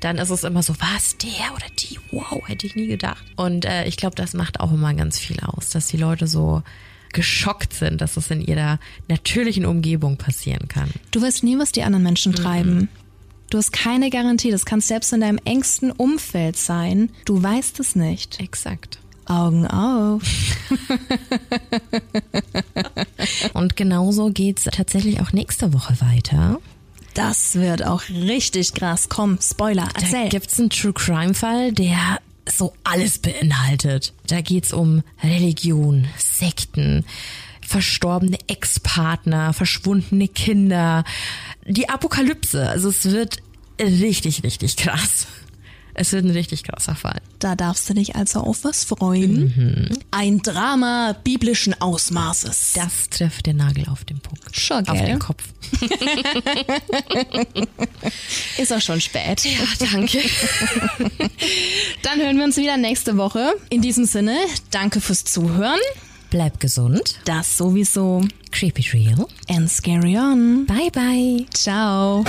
Dann 0.00 0.18
ist 0.18 0.30
es 0.30 0.44
immer 0.44 0.62
so, 0.62 0.74
was, 0.80 1.16
der 1.18 1.54
oder 1.54 1.66
die? 1.78 1.98
Wow, 2.10 2.48
hätte 2.48 2.66
ich 2.66 2.74
nie 2.76 2.86
gedacht. 2.86 3.24
Und 3.36 3.64
äh, 3.64 3.86
ich 3.86 3.96
glaube, 3.96 4.16
das 4.16 4.34
macht 4.34 4.60
auch 4.60 4.72
immer 4.72 4.92
ganz 4.94 5.18
viel 5.18 5.38
aus, 5.40 5.70
dass 5.70 5.86
die 5.86 5.96
Leute 5.96 6.26
so 6.26 6.62
geschockt 7.12 7.72
sind, 7.72 8.00
dass 8.00 8.16
es 8.16 8.30
in 8.30 8.40
ihrer 8.42 8.78
natürlichen 9.08 9.64
Umgebung 9.64 10.16
passieren 10.18 10.68
kann. 10.68 10.90
Du 11.12 11.22
weißt 11.22 11.44
nie, 11.44 11.58
was 11.58 11.72
die 11.72 11.82
anderen 11.82 12.02
Menschen 12.02 12.34
treiben. 12.34 12.88
Du 13.50 13.58
hast 13.58 13.72
keine 13.72 14.10
Garantie. 14.10 14.50
Das 14.50 14.64
kann 14.64 14.80
selbst 14.80 15.12
in 15.12 15.20
deinem 15.20 15.38
engsten 15.44 15.90
Umfeld 15.92 16.56
sein. 16.56 17.10
Du 17.24 17.42
weißt 17.42 17.78
es 17.80 17.96
nicht. 17.96 18.40
Exakt. 18.40 18.98
Augen 19.26 19.66
auf. 19.66 20.22
Und 23.54 23.76
genauso 23.76 24.30
geht's 24.30 24.64
tatsächlich 24.64 25.20
auch 25.20 25.32
nächste 25.32 25.72
Woche 25.72 26.00
weiter. 26.00 26.60
Das 27.14 27.54
wird 27.56 27.84
auch 27.84 28.02
richtig 28.10 28.74
krass. 28.74 29.08
Komm, 29.08 29.38
Spoiler, 29.40 29.88
Da 29.94 30.02
erzähl. 30.02 30.28
gibt's 30.28 30.58
einen 30.60 30.70
True 30.70 30.92
Crime 30.92 31.34
Fall, 31.34 31.72
der 31.72 32.18
so 32.48 32.74
alles 32.84 33.18
beinhaltet. 33.18 34.12
Da 34.28 34.40
geht's 34.42 34.72
um 34.72 35.02
Religion, 35.22 36.06
Sekten, 36.18 37.04
verstorbene 37.66 38.38
Ex-Partner, 38.46 39.52
verschwundene 39.52 40.28
Kinder, 40.28 41.04
die 41.66 41.88
Apokalypse. 41.88 42.68
Also 42.68 42.88
es 42.88 43.04
wird 43.04 43.38
richtig, 43.80 44.44
richtig 44.44 44.76
krass. 44.76 45.26
Es 45.98 46.12
wird 46.12 46.26
ein 46.26 46.30
richtig 46.30 46.62
krasser 46.62 46.94
Fall. 46.94 47.22
Da 47.38 47.56
darfst 47.56 47.88
du 47.88 47.94
dich 47.94 48.16
also 48.16 48.40
auf 48.40 48.64
was 48.64 48.84
freuen. 48.84 49.98
Ein 50.10 50.42
Drama 50.42 51.16
biblischen 51.24 51.72
Ausmaßes. 51.80 52.74
Das 52.74 53.08
trifft 53.08 53.46
den 53.46 53.56
Nagel 53.56 53.88
auf 53.88 54.04
den 54.04 54.20
Punkt. 54.20 54.54
Schon, 54.54 54.86
Auf 54.86 54.98
gell? 54.98 55.06
den 55.06 55.18
Kopf. 55.18 55.42
Ist 58.58 58.74
auch 58.74 58.82
schon 58.82 59.00
spät. 59.00 59.42
Ja, 59.46 59.86
danke. 59.90 60.18
Dann 62.02 62.20
hören 62.20 62.36
wir 62.36 62.44
uns 62.44 62.58
wieder 62.58 62.76
nächste 62.76 63.16
Woche. 63.16 63.54
In 63.70 63.80
diesem 63.80 64.04
Sinne, 64.04 64.36
danke 64.70 65.00
fürs 65.00 65.24
Zuhören. 65.24 65.80
Bleib 66.36 66.60
gesund. 66.60 67.14
Das 67.24 67.56
sowieso. 67.56 68.20
Creepy 68.52 68.84
Real. 68.92 69.26
And 69.48 69.70
scary 69.70 70.18
on. 70.18 70.66
Bye, 70.66 70.90
bye. 70.92 71.46
Ciao. 71.54 72.24